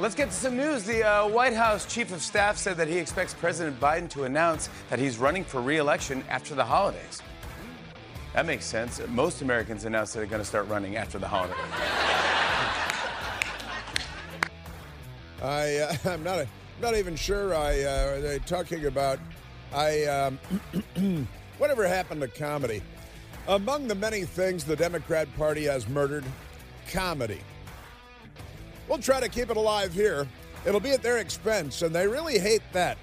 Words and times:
Let's 0.00 0.14
get 0.14 0.30
to 0.30 0.34
some 0.34 0.56
news. 0.56 0.84
The 0.84 1.02
uh, 1.06 1.28
White 1.28 1.52
House 1.52 1.84
chief 1.84 2.10
of 2.10 2.22
staff 2.22 2.56
said 2.56 2.78
that 2.78 2.88
he 2.88 2.96
expects 2.96 3.34
President 3.34 3.78
Biden 3.78 4.08
to 4.12 4.24
announce 4.24 4.70
that 4.88 4.98
he's 4.98 5.18
running 5.18 5.44
for 5.44 5.60
re-election 5.60 6.24
after 6.30 6.54
the 6.54 6.64
holidays. 6.64 7.20
That 8.32 8.46
makes 8.46 8.64
sense. 8.64 8.98
Most 9.08 9.42
Americans 9.42 9.84
announce 9.84 10.14
that 10.14 10.20
they're 10.20 10.26
going 10.26 10.40
to 10.40 10.48
start 10.48 10.68
running 10.68 10.96
after 10.96 11.18
the 11.18 11.28
holidays. 11.28 11.58
I, 15.42 15.76
uh, 15.76 15.96
I'm 16.10 16.22
not, 16.24 16.38
a, 16.38 16.48
not 16.80 16.96
even 16.96 17.14
sure 17.14 17.54
I, 17.54 17.82
uh, 17.82 18.20
they're 18.22 18.38
talking 18.38 18.86
about, 18.86 19.18
I, 19.70 20.04
um, 20.04 20.38
whatever 21.58 21.86
happened 21.86 22.22
to 22.22 22.28
comedy? 22.28 22.80
Among 23.48 23.86
the 23.86 23.94
many 23.94 24.24
things 24.24 24.64
the 24.64 24.76
Democrat 24.76 25.28
Party 25.36 25.64
has 25.64 25.86
murdered, 25.90 26.24
comedy. 26.90 27.40
We'll 28.90 28.98
try 28.98 29.20
to 29.20 29.28
keep 29.28 29.50
it 29.50 29.56
alive 29.56 29.92
here. 29.92 30.26
It'll 30.66 30.80
be 30.80 30.90
at 30.90 31.00
their 31.00 31.18
expense, 31.18 31.82
and 31.82 31.94
they 31.94 32.08
really 32.08 32.40
hate 32.40 32.64
that. 32.72 32.98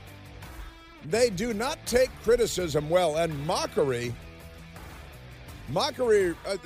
They 1.05 1.29
do 1.29 1.53
not 1.53 1.77
take 1.85 2.09
criticism 2.23 2.89
well, 2.89 3.15
and 3.15 3.47
mockery, 3.47 4.13
mockery 5.69 6.35
uh, 6.45 6.57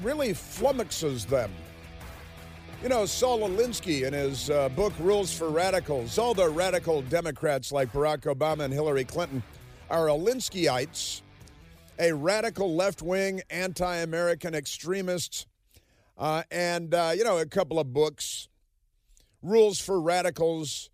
really 0.00 0.28
flummoxes 0.28 1.26
them. 1.26 1.50
You 2.80 2.88
know, 2.88 3.04
Saul 3.04 3.40
Alinsky 3.40 4.06
in 4.06 4.12
his 4.12 4.48
uh, 4.48 4.68
book 4.68 4.92
Rules 5.00 5.36
for 5.36 5.50
Radicals, 5.50 6.16
all 6.16 6.32
the 6.32 6.48
radical 6.48 7.02
Democrats 7.02 7.72
like 7.72 7.92
Barack 7.92 8.32
Obama 8.32 8.60
and 8.60 8.72
Hillary 8.72 9.04
Clinton 9.04 9.42
are 9.90 10.06
Alinskyites, 10.06 11.22
a 11.98 12.12
radical 12.12 12.76
left 12.76 13.02
wing, 13.02 13.42
anti 13.50 13.96
American 13.96 14.54
extremist, 14.54 15.48
uh, 16.16 16.44
and, 16.52 16.94
uh, 16.94 17.10
you 17.16 17.24
know, 17.24 17.38
a 17.38 17.46
couple 17.46 17.80
of 17.80 17.92
books, 17.92 18.48
Rules 19.42 19.80
for 19.80 20.00
Radicals. 20.00 20.90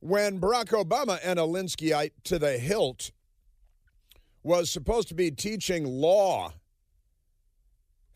When 0.00 0.40
Barack 0.40 0.66
Obama, 0.66 1.18
an 1.24 1.36
Alinskyite 1.36 2.12
to 2.24 2.38
the 2.38 2.58
hilt, 2.58 3.10
was 4.42 4.70
supposed 4.70 5.08
to 5.08 5.14
be 5.14 5.30
teaching 5.30 5.84
law 5.84 6.52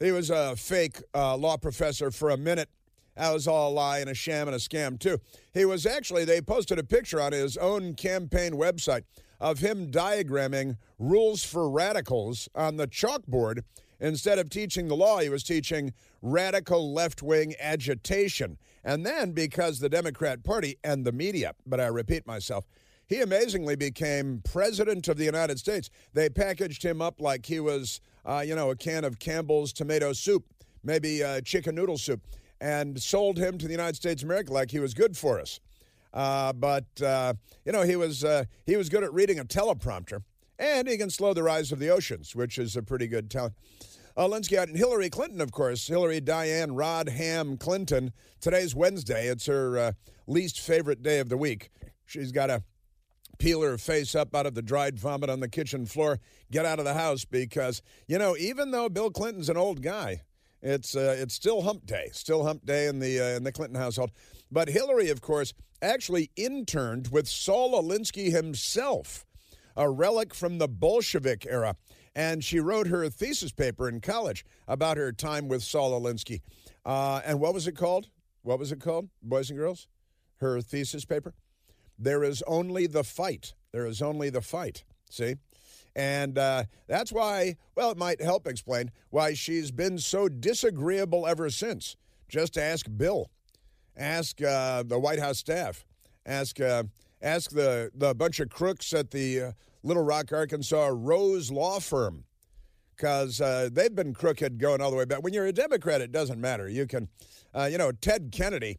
he 0.00 0.12
was 0.12 0.30
a 0.30 0.56
fake 0.56 1.02
uh, 1.14 1.36
law 1.36 1.58
professor 1.58 2.10
for 2.10 2.30
a 2.30 2.36
minute. 2.36 2.70
That 3.16 3.34
was 3.34 3.46
all 3.46 3.70
a 3.70 3.74
lie 3.74 3.98
and 3.98 4.08
a 4.08 4.14
sham 4.14 4.48
and 4.48 4.54
a 4.54 4.58
scam, 4.58 4.98
too. 4.98 5.18
He 5.52 5.66
was 5.66 5.84
actually, 5.84 6.24
they 6.24 6.40
posted 6.40 6.78
a 6.78 6.82
picture 6.82 7.20
on 7.20 7.32
his 7.32 7.58
own 7.58 7.94
campaign 7.94 8.52
website 8.52 9.02
of 9.40 9.58
him 9.58 9.90
diagramming 9.90 10.78
rules 10.98 11.44
for 11.44 11.68
radicals 11.68 12.48
on 12.54 12.78
the 12.78 12.86
chalkboard. 12.86 13.62
Instead 14.00 14.38
of 14.38 14.50
teaching 14.50 14.88
the 14.88 14.96
law, 14.96 15.18
he 15.18 15.28
was 15.28 15.42
teaching 15.42 15.92
radical 16.22 16.92
left 16.92 17.22
wing 17.22 17.54
agitation. 17.60 18.58
And 18.82 19.04
then, 19.04 19.32
because 19.32 19.78
the 19.78 19.88
Democrat 19.88 20.42
Party 20.42 20.78
and 20.82 21.04
the 21.04 21.12
media, 21.12 21.54
but 21.66 21.80
I 21.80 21.86
repeat 21.86 22.26
myself, 22.26 22.64
he 23.06 23.20
amazingly 23.20 23.76
became 23.76 24.40
president 24.44 25.08
of 25.08 25.16
the 25.16 25.24
United 25.24 25.58
States. 25.58 25.90
They 26.14 26.30
packaged 26.30 26.82
him 26.82 27.02
up 27.02 27.20
like 27.20 27.44
he 27.44 27.60
was 27.60 28.00
uh, 28.24 28.42
you 28.46 28.54
know, 28.54 28.70
a 28.70 28.76
can 28.76 29.04
of 29.04 29.18
Campbell's 29.18 29.72
tomato 29.72 30.12
soup, 30.12 30.44
maybe 30.82 31.22
uh, 31.22 31.40
chicken 31.42 31.74
noodle 31.74 31.98
soup, 31.98 32.20
and 32.60 33.00
sold 33.00 33.38
him 33.38 33.58
to 33.58 33.66
the 33.66 33.72
United 33.72 33.96
States 33.96 34.22
of 34.22 34.28
America 34.28 34.52
like 34.52 34.70
he 34.70 34.78
was 34.78 34.94
good 34.94 35.16
for 35.16 35.40
us. 35.40 35.60
Uh, 36.12 36.52
but 36.52 36.84
uh, 37.02 37.34
you 37.64 37.72
know, 37.72 37.82
he 37.82 37.96
was 37.96 38.24
uh, 38.24 38.44
he 38.66 38.76
was 38.76 38.88
good 38.88 39.04
at 39.04 39.12
reading 39.12 39.38
a 39.38 39.44
teleprompter, 39.44 40.22
and 40.58 40.88
he 40.88 40.96
can 40.96 41.08
slow 41.08 41.32
the 41.32 41.42
rise 41.42 41.72
of 41.72 41.78
the 41.78 41.88
oceans, 41.88 42.34
which 42.34 42.58
is 42.58 42.76
a 42.76 42.82
pretty 42.82 43.06
good 43.06 43.30
talent. 43.30 43.54
Uh, 44.16 44.26
Linsky 44.26 44.60
and 44.60 44.76
Hillary 44.76 45.08
Clinton, 45.08 45.40
of 45.40 45.52
course, 45.52 45.86
Hillary 45.86 46.20
Diane 46.20 46.70
Rodham 46.70 47.58
Clinton. 47.58 48.12
Today's 48.40 48.74
Wednesday. 48.74 49.28
It's 49.28 49.46
her 49.46 49.78
uh, 49.78 49.92
least 50.26 50.60
favorite 50.60 51.02
day 51.02 51.20
of 51.20 51.28
the 51.28 51.36
week. 51.36 51.70
She's 52.06 52.32
got 52.32 52.50
a 52.50 52.64
peel 53.38 53.62
her 53.62 53.78
face 53.78 54.14
up 54.16 54.34
out 54.34 54.46
of 54.46 54.54
the 54.54 54.62
dried 54.62 54.98
vomit 54.98 55.30
on 55.30 55.40
the 55.40 55.48
kitchen 55.48 55.86
floor, 55.86 56.18
get 56.50 56.66
out 56.66 56.80
of 56.80 56.84
the 56.84 56.94
house 56.94 57.24
because, 57.24 57.82
you 58.08 58.18
know, 58.18 58.36
even 58.36 58.72
though 58.72 58.88
Bill 58.88 59.10
Clinton's 59.10 59.48
an 59.48 59.56
old 59.56 59.80
guy, 59.80 60.22
it's 60.60 60.96
uh, 60.96 61.16
it's 61.16 61.34
still 61.34 61.62
hump 61.62 61.86
day, 61.86 62.10
still 62.12 62.44
hump 62.44 62.66
day 62.66 62.88
in 62.88 62.98
the 62.98 63.20
uh, 63.20 63.36
in 63.36 63.44
the 63.44 63.52
Clinton 63.52 63.78
household. 63.78 64.10
But 64.50 64.68
Hillary, 64.68 65.08
of 65.08 65.20
course, 65.20 65.54
actually 65.80 66.30
interned 66.36 67.08
with 67.12 67.28
Saul 67.28 67.80
Alinsky 67.80 68.32
himself, 68.32 69.24
a 69.76 69.88
relic 69.88 70.34
from 70.34 70.58
the 70.58 70.68
Bolshevik 70.68 71.46
era, 71.48 71.76
and 72.14 72.42
she 72.42 72.60
wrote 72.60 72.88
her 72.88 73.08
thesis 73.08 73.52
paper 73.52 73.88
in 73.88 74.00
college 74.00 74.44
about 74.66 74.96
her 74.96 75.12
time 75.12 75.48
with 75.48 75.62
Saul 75.62 76.00
Alinsky. 76.00 76.40
Uh, 76.84 77.20
and 77.24 77.40
what 77.40 77.54
was 77.54 77.66
it 77.66 77.76
called? 77.76 78.08
What 78.42 78.58
was 78.58 78.72
it 78.72 78.80
called, 78.80 79.08
boys 79.22 79.50
and 79.50 79.58
girls? 79.58 79.86
Her 80.36 80.60
thesis 80.60 81.04
paper. 81.04 81.34
There 81.98 82.24
is 82.24 82.42
only 82.46 82.86
the 82.86 83.04
fight. 83.04 83.54
There 83.72 83.86
is 83.86 84.00
only 84.00 84.30
the 84.30 84.40
fight. 84.40 84.84
See? 85.10 85.36
And 85.94 86.38
uh, 86.38 86.64
that's 86.86 87.12
why, 87.12 87.56
well, 87.74 87.90
it 87.90 87.98
might 87.98 88.22
help 88.22 88.46
explain 88.46 88.90
why 89.10 89.34
she's 89.34 89.70
been 89.70 89.98
so 89.98 90.28
disagreeable 90.28 91.26
ever 91.26 91.50
since. 91.50 91.96
Just 92.28 92.56
ask 92.56 92.86
Bill, 92.96 93.30
ask 93.96 94.40
uh, 94.40 94.84
the 94.84 94.98
White 94.98 95.18
House 95.18 95.38
staff, 95.38 95.84
ask 96.24 96.60
uh, 96.60 96.84
ask 97.22 97.50
the 97.50 97.90
the 97.94 98.14
bunch 98.14 98.40
of 98.40 98.48
crooks 98.50 98.92
at 98.92 99.10
the 99.10 99.40
uh, 99.40 99.52
Little 99.82 100.02
Rock, 100.02 100.32
Arkansas 100.32 100.90
Rose 100.92 101.50
Law 101.50 101.80
Firm, 101.80 102.24
because 102.96 103.40
uh, 103.40 103.68
they've 103.72 103.94
been 103.94 104.14
crooked 104.14 104.58
going 104.58 104.80
all 104.80 104.90
the 104.90 104.96
way 104.96 105.04
back. 105.04 105.22
When 105.22 105.32
you're 105.32 105.46
a 105.46 105.52
Democrat, 105.52 106.00
it 106.00 106.12
doesn't 106.12 106.40
matter. 106.40 106.68
You 106.68 106.86
can, 106.86 107.08
uh, 107.54 107.68
you 107.70 107.78
know, 107.78 107.92
Ted 107.92 108.30
Kennedy 108.32 108.78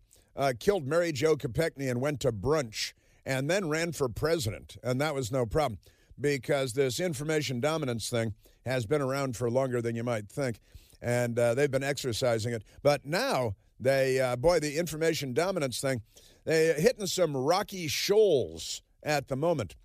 killed 0.60 0.88
Mary 0.88 1.12
Jo 1.12 1.36
Kopechne 1.36 1.90
and 1.90 2.02
went 2.02 2.20
to 2.22 2.32
brunch 2.32 2.94
and 3.26 3.50
then 3.50 3.70
ran 3.70 3.92
for 3.92 4.10
president. 4.10 4.78
And 4.84 5.00
that 5.02 5.14
was 5.14 5.32
no 5.32 5.46
problem 5.46 5.80
because 6.20 6.74
this 6.74 7.00
information 7.00 7.60
dominance 7.60 8.10
thing 8.10 8.34
has 8.66 8.86
been 8.86 9.02
around 9.02 9.36
for 9.36 9.50
longer 9.50 9.82
than 9.82 9.96
you 9.96 10.04
might 10.04 10.30
think. 10.30 10.60
And 11.02 11.38
uh, 11.38 11.56
they've 11.56 11.72
been 11.72 11.84
exercising 11.84 12.54
it. 12.54 12.64
But 12.84 13.06
now, 13.06 13.56
they, 13.80 14.20
uh, 14.20 14.36
boy, 14.36 14.60
the 14.60 14.78
information 14.78 15.34
dominance 15.34 15.82
thing, 15.82 16.02
they're 16.46 16.74
hitting 16.74 17.08
some 17.08 17.36
rocky 17.36 17.88
shoals 17.88 18.82
at 19.04 19.28
the 19.28 19.36
moment 19.36 19.76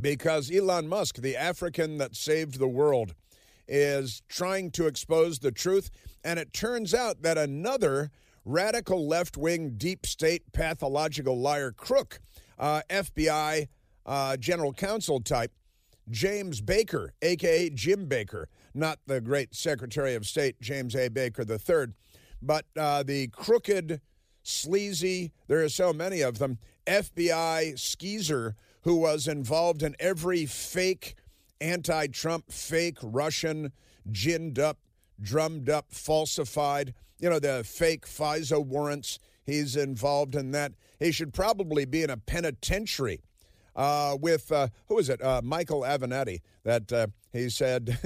because 0.00 0.50
Elon 0.50 0.88
Musk, 0.88 1.16
the 1.16 1.36
African 1.36 1.98
that 1.98 2.14
saved 2.14 2.58
the 2.58 2.68
world, 2.68 3.14
is 3.66 4.22
trying 4.28 4.70
to 4.72 4.86
expose 4.86 5.38
the 5.38 5.52
truth. 5.52 5.90
And 6.24 6.38
it 6.38 6.52
turns 6.52 6.94
out 6.94 7.22
that 7.22 7.36
another 7.36 8.10
radical 8.44 9.06
left 9.06 9.36
wing, 9.36 9.74
deep 9.76 10.06
state, 10.06 10.42
pathological 10.52 11.38
liar 11.38 11.72
crook 11.72 12.20
uh, 12.58 12.82
FBI 12.88 13.68
uh, 14.06 14.36
general 14.36 14.72
counsel 14.72 15.20
type, 15.20 15.52
James 16.10 16.60
Baker, 16.60 17.12
aka 17.20 17.68
Jim 17.70 18.06
Baker, 18.06 18.48
not 18.74 18.98
the 19.06 19.20
great 19.20 19.54
Secretary 19.54 20.14
of 20.14 20.26
State 20.26 20.60
James 20.60 20.96
A. 20.96 21.08
Baker 21.08 21.44
III, 21.48 21.92
but 22.40 22.64
uh, 22.76 23.02
the 23.02 23.28
crooked, 23.28 24.00
sleazy, 24.48 25.32
there 25.46 25.62
are 25.62 25.68
so 25.68 25.92
many 25.92 26.20
of 26.20 26.38
them, 26.38 26.58
FBI 26.86 27.78
skeezer 27.78 28.56
who 28.82 28.96
was 28.96 29.28
involved 29.28 29.82
in 29.82 29.94
every 29.98 30.46
fake 30.46 31.14
anti 31.60 32.06
Trump, 32.08 32.50
fake 32.50 32.98
Russian, 33.02 33.72
ginned 34.10 34.58
up, 34.58 34.78
drummed 35.20 35.68
up, 35.68 35.92
falsified, 35.92 36.94
you 37.18 37.28
know, 37.28 37.38
the 37.38 37.64
fake 37.64 38.06
FISA 38.06 38.64
warrants. 38.64 39.18
He's 39.44 39.76
involved 39.76 40.34
in 40.34 40.50
that. 40.52 40.72
He 40.98 41.10
should 41.12 41.32
probably 41.32 41.84
be 41.84 42.02
in 42.02 42.10
a 42.10 42.16
penitentiary. 42.16 43.22
Uh, 43.74 44.16
with 44.20 44.50
uh, 44.50 44.68
who 44.88 44.98
is 44.98 45.08
it? 45.08 45.22
Uh, 45.22 45.40
Michael 45.42 45.82
Avenatti. 45.82 46.40
That 46.64 46.92
uh, 46.92 47.06
he 47.32 47.48
said 47.48 47.96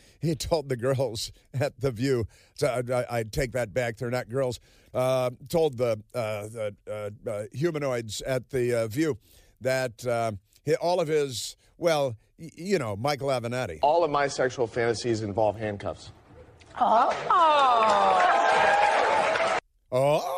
he 0.20 0.34
told 0.36 0.68
the 0.68 0.76
girls 0.76 1.32
at 1.52 1.80
the 1.80 1.90
View. 1.90 2.26
So 2.54 2.82
I, 2.92 3.18
I 3.18 3.22
take 3.24 3.52
that 3.52 3.74
back. 3.74 3.96
They're 3.96 4.10
not 4.10 4.28
girls. 4.28 4.60
Uh, 4.96 5.28
told 5.50 5.76
the, 5.76 6.00
uh, 6.14 6.48
the 7.22 7.48
humanoids 7.52 8.22
at 8.22 8.48
the 8.48 8.88
View 8.90 9.18
that 9.60 10.06
all 10.80 11.00
of 11.00 11.08
his 11.08 11.56
well, 11.78 12.16
y- 12.38 12.50
you 12.56 12.78
know, 12.78 12.96
Michael 12.96 13.28
Avenatti. 13.28 13.78
All 13.82 14.02
of 14.04 14.10
my 14.10 14.28
sexual 14.28 14.66
fantasies 14.66 15.22
involve 15.22 15.56
handcuffs. 15.58 16.12
Oh. 16.78 17.12
Oh. 19.92 20.32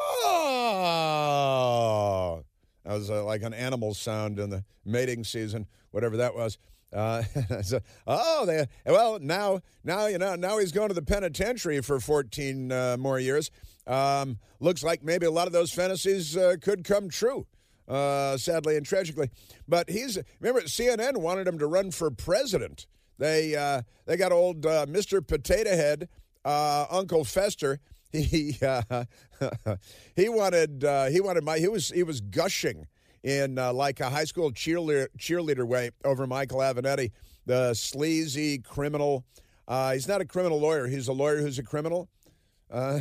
That 2.84 2.94
was 2.94 3.10
uh, 3.10 3.25
like 3.25 3.43
an 3.43 3.52
animal 3.55 3.94
sound 3.94 4.38
in 4.38 4.50
the 4.50 4.64
mating 4.84 5.25
season, 5.25 5.66
whatever 5.90 6.16
that 6.19 6.34
was. 6.34 6.58
Uh, 6.93 7.22
so, 7.62 7.81
oh, 8.06 8.46
they, 8.46 8.66
well, 8.87 9.19
now, 9.20 9.60
now 9.84 10.06
you 10.06 10.16
know, 10.19 10.34
now 10.37 10.58
he's 10.58 10.72
going 10.72 10.88
to 10.88 10.94
the 10.94 11.02
penitentiary 11.02 11.82
for 11.82 12.00
14 12.00 12.72
uh, 12.72 12.96
more 12.99 13.19
years. 13.19 13.50
Um, 13.88 14.38
looks 14.61 14.85
like 14.85 15.02
maybe 15.02 15.25
a 15.25 15.31
lot 15.31 15.46
of 15.46 15.52
those 15.52 15.73
fantasies 15.73 16.37
uh, 16.37 16.56
could 16.61 16.85
come 16.85 17.08
true, 17.08 17.46
uh, 17.88 18.37
sadly 18.37 18.76
and 18.76 18.85
tragically. 18.85 19.31
But 19.67 19.88
he's 19.88 20.19
remember 20.40 20.61
CNN 20.62 21.17
wanted 21.17 21.49
him 21.49 21.58
to 21.58 21.67
run 21.67 21.90
for 21.90 22.11
president. 22.11 22.87
They 23.19 23.56
uh, 23.56 23.82
they 24.05 24.17
got 24.17 24.31
old 24.31 24.67
uh, 24.67 24.87
Mr. 24.87 25.26
Potato 25.26 25.70
Head 25.70 26.08
uh, 26.44 26.87
Uncle 26.90 27.25
Fester, 27.25 27.81
he 28.12 28.58
uh, 28.62 29.05
he 30.17 30.29
wanted 30.29 30.84
he 31.11 31.20
wanted 31.20 31.44
my 31.44 31.58
he 31.58 31.69
was 31.69 31.88
he 31.88 32.02
was 32.02 32.20
gushing 32.20 32.87
in 33.23 33.56
like 33.56 34.00
a 34.00 34.11
high 34.11 34.25
school 34.25 34.52
cheerleader 34.52 35.08
cheerleader 35.19 35.67
way 35.67 35.91
over 36.05 36.26
Michael 36.26 36.58
Avenatti, 36.58 37.11
the 37.46 37.73
sleazy 37.73 38.58
criminal. 38.58 39.25
He's 39.93 40.08
not 40.08 40.20
a 40.20 40.26
criminal 40.26 40.61
lawyer. 40.61 40.87
He's 40.87 41.08
a 41.08 41.12
lawyer 41.12 41.38
who's 41.38 41.58
a 41.58 41.62
criminal. 41.62 42.08
Uh, 42.70 43.00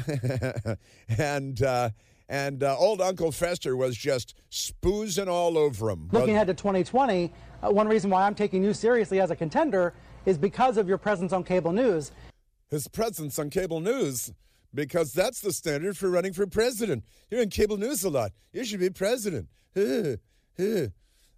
and 1.17 1.61
uh, 1.61 1.89
and 2.29 2.63
uh, 2.63 2.77
old 2.77 3.01
Uncle 3.01 3.31
Fester 3.31 3.75
was 3.75 3.95
just 3.95 4.35
spoozing 4.49 5.29
all 5.29 5.57
over 5.57 5.89
him. 5.89 6.09
Looking 6.11 6.35
ahead 6.35 6.47
to 6.47 6.53
2020, 6.53 7.31
uh, 7.63 7.71
one 7.71 7.87
reason 7.87 8.09
why 8.09 8.25
I'm 8.25 8.35
taking 8.35 8.63
you 8.63 8.73
seriously 8.73 9.21
as 9.21 9.31
a 9.31 9.35
contender 9.35 9.93
is 10.25 10.37
because 10.37 10.77
of 10.77 10.87
your 10.87 10.97
presence 10.97 11.31
on 11.31 11.43
cable 11.43 11.71
news. 11.71 12.11
His 12.69 12.87
presence 12.89 13.39
on 13.39 13.49
cable 13.49 13.79
news, 13.79 14.33
because 14.73 15.13
that's 15.13 15.39
the 15.39 15.53
standard 15.53 15.97
for 15.97 16.09
running 16.09 16.33
for 16.33 16.45
president. 16.47 17.05
You're 17.31 17.41
in 17.41 17.49
cable 17.49 17.77
news 17.77 18.03
a 18.03 18.09
lot. 18.09 18.33
You 18.51 18.65
should 18.65 18.81
be 18.81 18.89
president. 18.89 19.47
this 19.73 20.19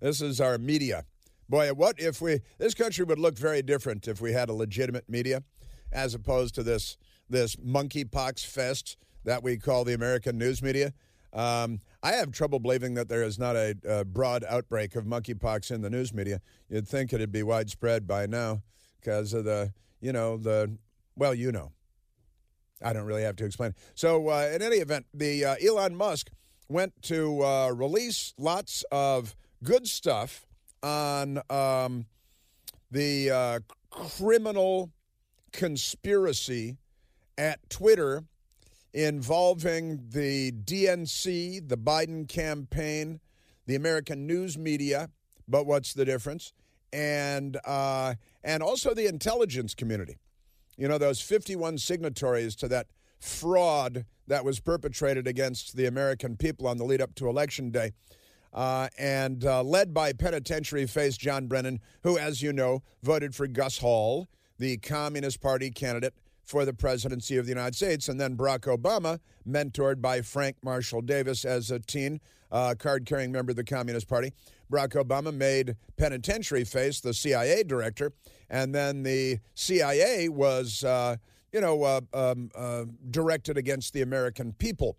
is 0.02 0.42
our 0.42 0.58
media. 0.58 1.06
Boy, 1.48 1.72
what 1.74 2.00
if 2.00 2.20
we, 2.20 2.42
this 2.58 2.74
country 2.74 3.06
would 3.06 3.20
look 3.20 3.38
very 3.38 3.62
different 3.62 4.08
if 4.08 4.22
we 4.22 4.34
had 4.34 4.50
a 4.50 4.54
legitimate 4.54 5.08
media 5.08 5.44
as 5.92 6.14
opposed 6.14 6.56
to 6.56 6.64
this, 6.64 6.98
this 7.30 7.56
monkeypox 7.58 8.46
fest 8.46 8.98
that 9.26 9.44
we 9.44 9.58
call 9.58 9.84
the 9.84 9.94
American 9.94 10.38
news 10.38 10.62
media. 10.62 10.94
Um, 11.32 11.82
I 12.02 12.14
have 12.14 12.32
trouble 12.32 12.60
believing 12.60 12.96
that 12.96 13.08
there 13.08 13.22
is 13.22 13.38
not 13.38 13.56
a, 13.56 13.76
a, 13.88 14.04
broad 14.04 14.44
outbreak 14.50 14.96
of 14.96 15.06
monkeypox 15.06 15.70
in 15.70 15.82
the 15.82 15.90
news 15.90 16.12
media. 16.12 16.42
You'd 16.70 16.88
think 16.88 17.14
it'd 17.14 17.32
be 17.32 17.44
widespread 17.44 18.08
by 18.08 18.26
now 18.26 18.64
because 19.00 19.34
of 19.34 19.46
the, 19.46 19.72
you 20.02 20.12
know, 20.12 20.38
the, 20.38 20.76
well, 21.16 21.36
you 21.36 21.52
know. 21.52 21.72
I 22.82 22.94
don't 22.94 23.04
really 23.04 23.24
have 23.24 23.36
to 23.38 23.46
explain. 23.46 23.76
So, 23.94 24.30
uh, 24.30 24.52
in 24.54 24.62
any 24.62 24.78
event, 24.78 25.06
the 25.14 25.44
uh, 25.44 25.56
Elon 25.64 25.96
Musk 25.96 26.32
went 26.70 26.94
to 27.04 27.44
uh, 27.44 27.70
release 27.72 28.34
lots 28.38 28.86
of 28.90 29.36
good 29.64 29.86
stuff 29.86 30.48
on 30.82 31.42
um, 31.50 32.06
the 32.90 33.32
uh, 33.32 33.60
criminal 33.90 34.92
conspiracy 35.52 36.78
at 37.40 37.70
Twitter 37.70 38.26
involving 38.94 40.02
the 40.10 40.52
DNC, 40.52 41.68
the 41.70 41.78
Biden 41.78 42.28
campaign, 42.28 43.22
the 43.66 43.76
American 43.76 44.28
news 44.28 44.58
media. 44.58 45.10
But 45.48 45.66
what's 45.66 45.94
the 45.94 46.04
difference? 46.04 46.52
And 46.92 47.58
uh, 47.66 48.16
and 48.44 48.62
also 48.62 48.94
the 48.94 49.08
intelligence 49.08 49.74
community. 49.74 50.18
You 50.78 50.88
know 50.88 50.98
those 50.98 51.22
51 51.22 51.78
signatories 51.78 52.56
to 52.58 52.68
that 52.68 52.88
fraud 53.20 54.06
that 54.28 54.44
was 54.44 54.60
perpetrated 54.60 55.28
against 55.28 55.76
the 55.76 55.86
American 55.86 56.36
people 56.36 56.68
on 56.68 56.78
the 56.78 56.84
lead 56.84 57.02
up 57.02 57.16
to 57.16 57.30
Election 57.30 57.72
Day. 57.72 57.94
Uh, 58.52 58.88
and 58.98 59.46
uh, 59.46 59.62
led 59.62 59.94
by 59.94 60.12
penitentiary 60.12 60.88
face 60.88 61.16
John 61.16 61.48
Brennan, 61.48 61.80
who, 62.02 62.18
as 62.18 62.42
you 62.42 62.52
know, 62.52 62.82
voted 63.04 63.36
for 63.36 63.46
Gus 63.46 63.78
Hall, 63.78 64.28
the 64.58 64.78
Communist 64.78 65.40
Party 65.40 65.70
candidate 65.70 66.16
for 66.50 66.66
the 66.66 66.74
presidency 66.74 67.38
of 67.38 67.46
the 67.46 67.52
United 67.52 67.76
States. 67.76 68.10
And 68.10 68.20
then 68.20 68.36
Barack 68.36 68.62
Obama, 68.62 69.20
mentored 69.48 70.02
by 70.02 70.22
Frank 70.24 70.56
Marshall 70.64 71.02
Davis 71.02 71.46
as 71.46 71.70
a 71.70 71.80
teen, 71.80 72.20
uh, 72.52 72.74
card 72.78 73.06
carrying 73.06 73.32
member 73.32 73.52
of 73.52 73.56
the 73.56 73.64
Communist 73.64 74.08
Party. 74.08 74.34
Barack 74.72 74.94
Obama 74.94 75.32
made 75.32 75.76
penitentiary 75.96 76.64
face 76.64 77.02
the 77.02 77.14
CIA 77.14 77.62
director. 77.62 78.14
And 78.50 78.74
then 78.74 79.04
the 79.04 79.38
CIA 79.54 80.28
was, 80.30 80.84
uh, 80.84 81.18
you 81.54 81.62
know, 81.62 81.84
uh, 81.84 82.02
um, 82.16 82.50
uh, 82.56 82.86
directed 83.12 83.56
against 83.56 83.94
the 83.94 84.02
American 84.02 84.54
people. 84.54 84.98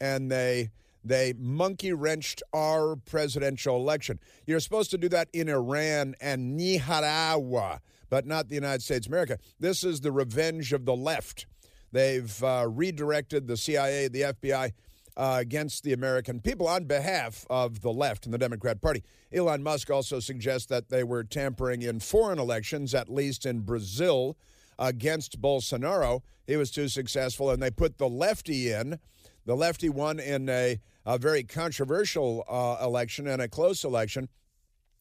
And 0.00 0.30
they. 0.30 0.70
They 1.06 1.34
monkey 1.36 1.92
wrenched 1.92 2.42
our 2.54 2.96
presidential 2.96 3.76
election. 3.76 4.18
You're 4.46 4.58
supposed 4.58 4.90
to 4.92 4.96
do 4.96 5.10
that 5.10 5.28
in 5.34 5.50
Iran 5.50 6.14
and 6.18 6.56
Nicaragua 6.56 7.82
but 8.14 8.28
not 8.28 8.48
the 8.48 8.54
United 8.54 8.80
States 8.80 9.08
of 9.08 9.12
America. 9.12 9.38
This 9.58 9.82
is 9.82 10.00
the 10.00 10.12
revenge 10.12 10.72
of 10.72 10.84
the 10.84 10.94
left. 10.94 11.46
They've 11.90 12.44
uh, 12.44 12.68
redirected 12.70 13.48
the 13.48 13.56
CIA, 13.56 14.06
the 14.06 14.20
FBI, 14.20 14.70
uh, 15.16 15.36
against 15.40 15.82
the 15.82 15.92
American 15.92 16.38
people 16.38 16.68
on 16.68 16.84
behalf 16.84 17.44
of 17.50 17.80
the 17.80 17.92
left 17.92 18.24
and 18.24 18.32
the 18.32 18.38
Democrat 18.38 18.80
Party. 18.80 19.02
Elon 19.32 19.64
Musk 19.64 19.90
also 19.90 20.20
suggests 20.20 20.68
that 20.68 20.90
they 20.90 21.02
were 21.02 21.24
tampering 21.24 21.82
in 21.82 21.98
foreign 21.98 22.38
elections, 22.38 22.94
at 22.94 23.08
least 23.08 23.46
in 23.46 23.62
Brazil, 23.62 24.38
against 24.78 25.42
Bolsonaro. 25.42 26.20
He 26.46 26.56
was 26.56 26.70
too 26.70 26.86
successful, 26.86 27.50
and 27.50 27.60
they 27.60 27.72
put 27.72 27.98
the 27.98 28.08
lefty 28.08 28.70
in. 28.70 29.00
The 29.44 29.56
lefty 29.56 29.88
won 29.88 30.20
in 30.20 30.48
a, 30.48 30.78
a 31.04 31.18
very 31.18 31.42
controversial 31.42 32.44
uh, 32.48 32.76
election 32.80 33.26
and 33.26 33.42
a 33.42 33.48
close 33.48 33.82
election. 33.82 34.28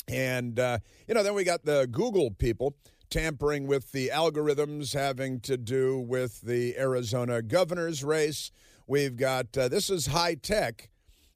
And, 0.08 0.60
uh, 0.60 0.80
you 1.08 1.14
know, 1.14 1.24
then 1.24 1.34
we 1.34 1.44
got 1.44 1.64
the 1.64 1.88
Google 1.90 2.32
people 2.32 2.76
tampering 3.14 3.68
with 3.68 3.92
the 3.92 4.10
algorithms 4.12 4.96
having 4.96 5.40
to 5.40 5.56
do 5.56 6.00
with 6.00 6.42
the 6.42 6.76
Arizona 6.80 7.44
governor's 7.44 8.04
race. 8.04 8.50
We've 8.88 9.16
got 9.16 9.56
uh, 9.56 9.68
this 9.68 9.92
is 9.92 10.08
high 10.08 10.34
tech 10.34 10.90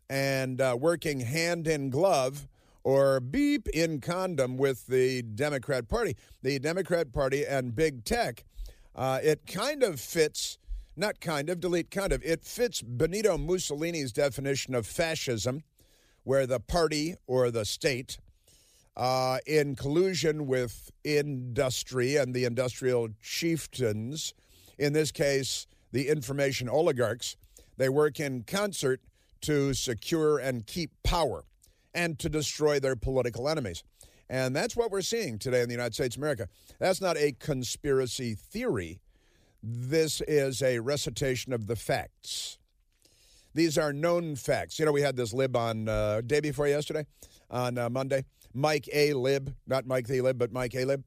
and 0.09 0.59
uh, 0.59 0.75
working 0.79 1.19
hand 1.19 1.67
in 1.67 1.91
glove 1.91 2.47
or 2.83 3.19
beep 3.19 3.69
in 3.69 4.01
condom 4.01 4.57
with 4.57 4.87
the 4.87 5.21
Democrat 5.21 5.87
Party. 5.87 6.17
The 6.41 6.57
Democrat 6.57 7.13
Party 7.13 7.45
and 7.45 7.75
big 7.75 8.03
tech, 8.03 8.43
uh, 8.95 9.19
it 9.21 9.45
kind 9.45 9.83
of 9.83 9.99
fits, 9.99 10.57
not 10.95 11.19
kind 11.19 11.47
of, 11.47 11.59
delete 11.59 11.91
kind 11.91 12.11
of, 12.11 12.23
it 12.23 12.43
fits 12.43 12.81
Benito 12.81 13.37
Mussolini's 13.37 14.11
definition 14.11 14.73
of 14.73 14.87
fascism, 14.87 15.61
where 16.23 16.47
the 16.47 16.59
party 16.59 17.13
or 17.27 17.51
the 17.51 17.65
state 17.65 18.17
uh, 18.97 19.37
in 19.45 19.75
collusion 19.75 20.47
with 20.47 20.91
industry 21.03 22.15
and 22.17 22.33
the 22.33 22.45
industrial 22.45 23.09
chieftains, 23.21 24.33
in 24.79 24.91
this 24.91 25.11
case, 25.11 25.67
the 25.91 26.09
information 26.09 26.67
oligarchs. 26.67 27.37
They 27.77 27.89
work 27.89 28.19
in 28.19 28.43
concert 28.43 28.99
to 29.41 29.75
secure 29.75 30.39
and 30.39 30.65
keep 30.65 30.91
power 31.03 31.45
and 31.93 32.17
to 32.17 32.27
destroy 32.27 32.79
their 32.79 32.95
political 32.95 33.47
enemies. 33.47 33.83
And 34.29 34.55
that's 34.55 34.75
what 34.75 34.89
we're 34.89 35.01
seeing 35.01 35.37
today 35.37 35.61
in 35.61 35.69
the 35.69 35.75
United 35.75 35.93
States 35.93 36.15
of 36.15 36.21
America. 36.21 36.49
That's 36.79 36.99
not 36.99 37.17
a 37.17 37.33
conspiracy 37.33 38.33
theory. 38.33 38.99
This 39.61 40.21
is 40.21 40.61
a 40.63 40.79
recitation 40.79 41.53
of 41.53 41.67
the 41.67 41.75
facts. 41.75 42.57
These 43.53 43.77
are 43.77 43.93
known 43.93 44.35
facts. 44.35 44.79
You 44.79 44.85
know, 44.85 44.91
we 44.91 45.01
had 45.01 45.15
this 45.15 45.33
lib 45.33 45.55
on 45.55 45.87
uh, 45.87 46.21
day 46.25 46.39
before 46.39 46.67
yesterday, 46.67 47.05
on 47.49 47.77
uh, 47.77 47.89
Monday, 47.89 48.25
Mike 48.57 48.89
A. 48.91 49.13
Lib, 49.13 49.55
not 49.67 49.85
Mike 49.85 50.07
the 50.07 50.21
Lib, 50.21 50.39
but 50.39 50.51
Mike 50.51 50.73
A. 50.73 50.83
Lib. 50.83 51.03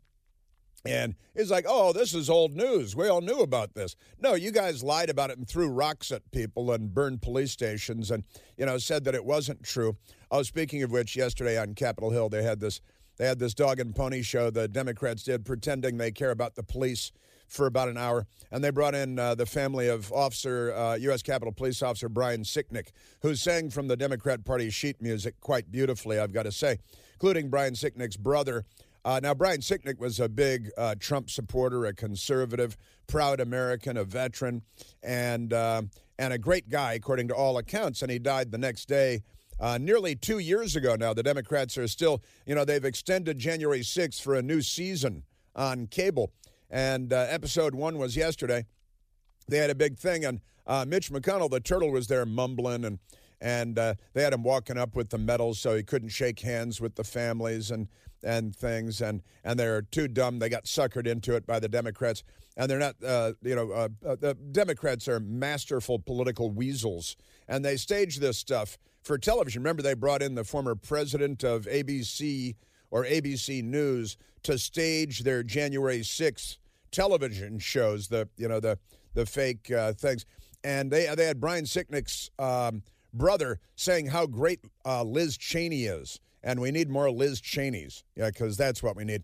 And 0.87 1.16
he's 1.37 1.50
like, 1.50 1.66
oh, 1.69 1.92
this 1.92 2.14
is 2.14 2.30
old 2.30 2.54
news. 2.54 2.97
We 2.97 3.09
all 3.09 3.21
knew 3.21 3.40
about 3.40 3.75
this. 3.75 3.97
No, 4.19 4.35
you 4.35 4.50
guys 4.50 4.83
lied 4.83 5.11
about 5.11 5.30
it 5.30 5.37
and 5.37 5.47
threw 5.47 5.69
rocks 5.69 6.11
at 6.11 6.30
people 6.30 6.71
and 6.71 6.95
burned 6.95 7.21
police 7.21 7.50
stations 7.50 8.11
and, 8.11 8.25
you 8.57 8.64
know, 8.64 8.78
said 8.78 9.04
that 9.04 9.14
it 9.14 9.25
wasn't 9.25 9.62
true. 9.62 9.97
Oh, 10.30 10.42
speaking 10.42 10.83
of 10.83 10.90
which, 10.90 11.16
yesterday 11.16 11.59
on 11.59 11.75
Capitol 11.75 12.11
Hill, 12.11 12.28
they 12.28 12.42
had 12.42 12.61
this 12.61 12.80
they 13.19 13.26
had 13.26 13.38
this 13.38 13.52
dog 13.52 13.80
and 13.80 13.95
pony 13.95 14.23
show 14.23 14.49
the 14.49 14.66
Democrats 14.66 15.25
did, 15.25 15.45
pretending 15.45 15.99
they 15.99 16.11
care 16.11 16.30
about 16.30 16.54
the 16.54 16.62
police 16.62 17.12
for 17.49 17.66
about 17.66 17.90
an 17.90 17.99
hour. 17.99 18.26
And 18.50 18.64
they 18.64 18.71
brought 18.71 18.95
in 18.95 19.19
uh, 19.19 19.35
the 19.35 19.45
family 19.45 19.88
of 19.88 20.11
Officer, 20.11 20.73
uh, 20.73 20.95
U.S. 20.95 21.21
Capitol 21.21 21.52
Police 21.52 21.83
Officer 21.83 22.09
Brian 22.09 22.45
Sicknick, 22.45 22.92
who 23.21 23.35
sang 23.35 23.69
from 23.69 23.88
the 23.88 23.97
Democrat 23.97 24.42
Party 24.45 24.71
sheet 24.71 25.02
music 25.02 25.38
quite 25.40 25.71
beautifully, 25.71 26.19
I've 26.19 26.33
got 26.33 26.45
to 26.45 26.52
say 26.52 26.78
including 27.20 27.50
Brian 27.50 27.74
Sicknick's 27.74 28.16
brother. 28.16 28.64
Uh, 29.04 29.20
now, 29.22 29.34
Brian 29.34 29.60
Sicknick 29.60 29.98
was 29.98 30.18
a 30.20 30.28
big 30.28 30.70
uh, 30.78 30.94
Trump 30.98 31.28
supporter, 31.28 31.84
a 31.84 31.92
conservative, 31.92 32.78
proud 33.06 33.40
American, 33.40 33.98
a 33.98 34.04
veteran, 34.04 34.62
and 35.02 35.52
uh, 35.52 35.82
and 36.18 36.32
a 36.32 36.38
great 36.38 36.70
guy, 36.70 36.94
according 36.94 37.28
to 37.28 37.34
all 37.34 37.58
accounts. 37.58 38.00
And 38.00 38.10
he 38.10 38.18
died 38.18 38.50
the 38.50 38.58
next 38.58 38.88
day, 38.88 39.22
uh, 39.58 39.76
nearly 39.78 40.16
two 40.16 40.38
years 40.38 40.76
ago. 40.76 40.96
Now, 40.96 41.12
the 41.12 41.22
Democrats 41.22 41.76
are 41.76 41.88
still, 41.88 42.22
you 42.46 42.54
know, 42.54 42.64
they've 42.64 42.84
extended 42.84 43.38
January 43.38 43.80
6th 43.80 44.22
for 44.22 44.34
a 44.34 44.42
new 44.42 44.62
season 44.62 45.24
on 45.54 45.88
cable, 45.88 46.32
and 46.70 47.12
uh, 47.12 47.26
episode 47.28 47.74
one 47.74 47.98
was 47.98 48.16
yesterday. 48.16 48.64
They 49.46 49.58
had 49.58 49.68
a 49.68 49.74
big 49.74 49.98
thing, 49.98 50.24
and 50.24 50.40
uh, 50.66 50.86
Mitch 50.88 51.10
McConnell, 51.10 51.50
the 51.50 51.60
turtle, 51.60 51.90
was 51.90 52.06
there 52.06 52.24
mumbling 52.24 52.86
and 52.86 52.98
and 53.40 53.78
uh, 53.78 53.94
they 54.12 54.23
had 54.23 54.32
him 54.32 54.42
walking 54.42 54.76
up 54.78 54.94
with 54.94 55.11
the 55.11 55.18
medals 55.18 55.59
so 55.59 55.76
he 55.76 55.82
couldn't 55.82 56.11
shake 56.11 56.40
hands 56.40 56.80
with 56.80 56.94
the 56.94 57.04
families 57.04 57.70
and 57.70 57.88
and 58.23 58.54
things 58.54 59.00
and 59.00 59.23
and 59.44 59.59
they're 59.59 59.82
too 59.82 60.09
dumb. 60.09 60.38
They 60.38 60.49
got 60.49 60.64
suckered 60.64 61.06
into 61.06 61.35
it 61.35 61.47
by 61.47 61.59
the 61.59 61.68
democrats 61.68 62.23
and 62.56 62.70
they're 62.70 62.78
not 62.78 62.97
uh, 63.04 63.32
you 63.42 63.54
know 63.54 63.70
uh, 63.70 63.88
uh 64.06 64.16
the 64.16 64.35
democrats 64.35 65.09
are 65.09 65.20
masterful 65.20 65.99
political 65.99 66.50
weasels 66.50 67.16
and 67.49 67.64
they 67.64 67.76
stage 67.76 68.18
this 68.18 68.38
stuff 68.38 68.78
for 69.02 69.16
television. 69.16 69.62
Remember 69.62 69.82
they 69.82 69.94
brought 69.94 70.23
in 70.23 70.35
the 70.35 70.44
former 70.44 70.75
president 70.75 71.42
of 71.44 71.64
abc 71.64 72.54
or 72.90 73.04
abc 73.04 73.64
news 73.64 74.16
to 74.42 74.59
stage 74.59 75.20
their 75.20 75.42
january 75.42 76.00
6th 76.00 76.59
television 76.90 77.59
shows, 77.59 78.09
the 78.09 78.28
you 78.37 78.49
know 78.49 78.61
the 78.61 78.78
the 79.14 79.26
fake 79.26 79.70
uh, 79.70 79.92
things, 79.92 80.26
and 80.64 80.90
they 80.90 81.12
they 81.14 81.26
had 81.26 81.40
Brian 81.40 81.64
Sicknick's 81.64 82.30
um, 82.38 82.82
brother 83.12 83.60
saying 83.76 84.06
how 84.06 84.26
great 84.26 84.60
uh, 84.84 85.02
Liz 85.02 85.36
Cheney 85.36 85.84
is, 85.84 86.20
and 86.42 86.60
we 86.60 86.70
need 86.70 86.88
more 86.88 87.10
Liz 87.10 87.40
Cheneys, 87.40 88.04
yeah, 88.16 88.28
because 88.28 88.56
that's 88.56 88.82
what 88.82 88.96
we 88.96 89.04
need, 89.04 89.22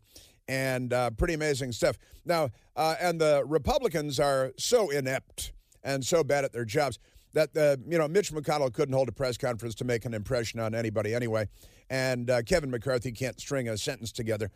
and 0.48 0.92
uh, 0.92 1.10
pretty 1.10 1.34
amazing 1.34 1.72
stuff. 1.72 1.98
Now, 2.24 2.50
uh, 2.76 2.96
and 3.00 3.20
the 3.20 3.44
Republicans 3.46 4.20
are 4.20 4.52
so 4.58 4.90
inept 4.90 5.52
and 5.82 6.04
so 6.04 6.24
bad 6.24 6.44
at 6.44 6.52
their 6.52 6.64
jobs 6.64 6.98
that 7.32 7.52
the 7.54 7.80
you 7.88 7.98
know 7.98 8.08
Mitch 8.08 8.32
McConnell 8.32 8.72
couldn't 8.72 8.94
hold 8.94 9.08
a 9.08 9.12
press 9.12 9.36
conference 9.36 9.74
to 9.76 9.84
make 9.84 10.04
an 10.04 10.14
impression 10.14 10.60
on 10.60 10.74
anybody 10.74 11.14
anyway, 11.14 11.48
and 11.90 12.30
uh, 12.30 12.42
Kevin 12.42 12.70
McCarthy 12.70 13.12
can't 13.12 13.40
string 13.40 13.68
a 13.68 13.76
sentence 13.76 14.12
together. 14.12 14.50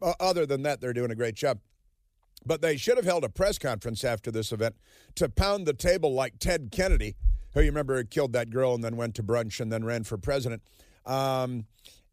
Uh, 0.00 0.14
other 0.18 0.46
than 0.46 0.62
that, 0.62 0.80
they're 0.80 0.92
doing 0.92 1.10
a 1.10 1.14
great 1.14 1.34
job. 1.34 1.58
But 2.44 2.60
they 2.60 2.76
should 2.76 2.96
have 2.96 3.04
held 3.04 3.24
a 3.24 3.28
press 3.28 3.58
conference 3.58 4.02
after 4.02 4.30
this 4.30 4.50
event 4.50 4.74
to 5.14 5.28
pound 5.28 5.66
the 5.66 5.74
table 5.74 6.12
like 6.12 6.38
Ted 6.38 6.70
Kennedy, 6.72 7.14
who 7.54 7.60
you 7.60 7.66
remember 7.66 8.02
killed 8.04 8.32
that 8.32 8.50
girl 8.50 8.74
and 8.74 8.82
then 8.82 8.96
went 8.96 9.14
to 9.16 9.22
brunch 9.22 9.60
and 9.60 9.72
then 9.72 9.84
ran 9.84 10.04
for 10.04 10.16
president. 10.16 10.62
Um, 11.06 11.66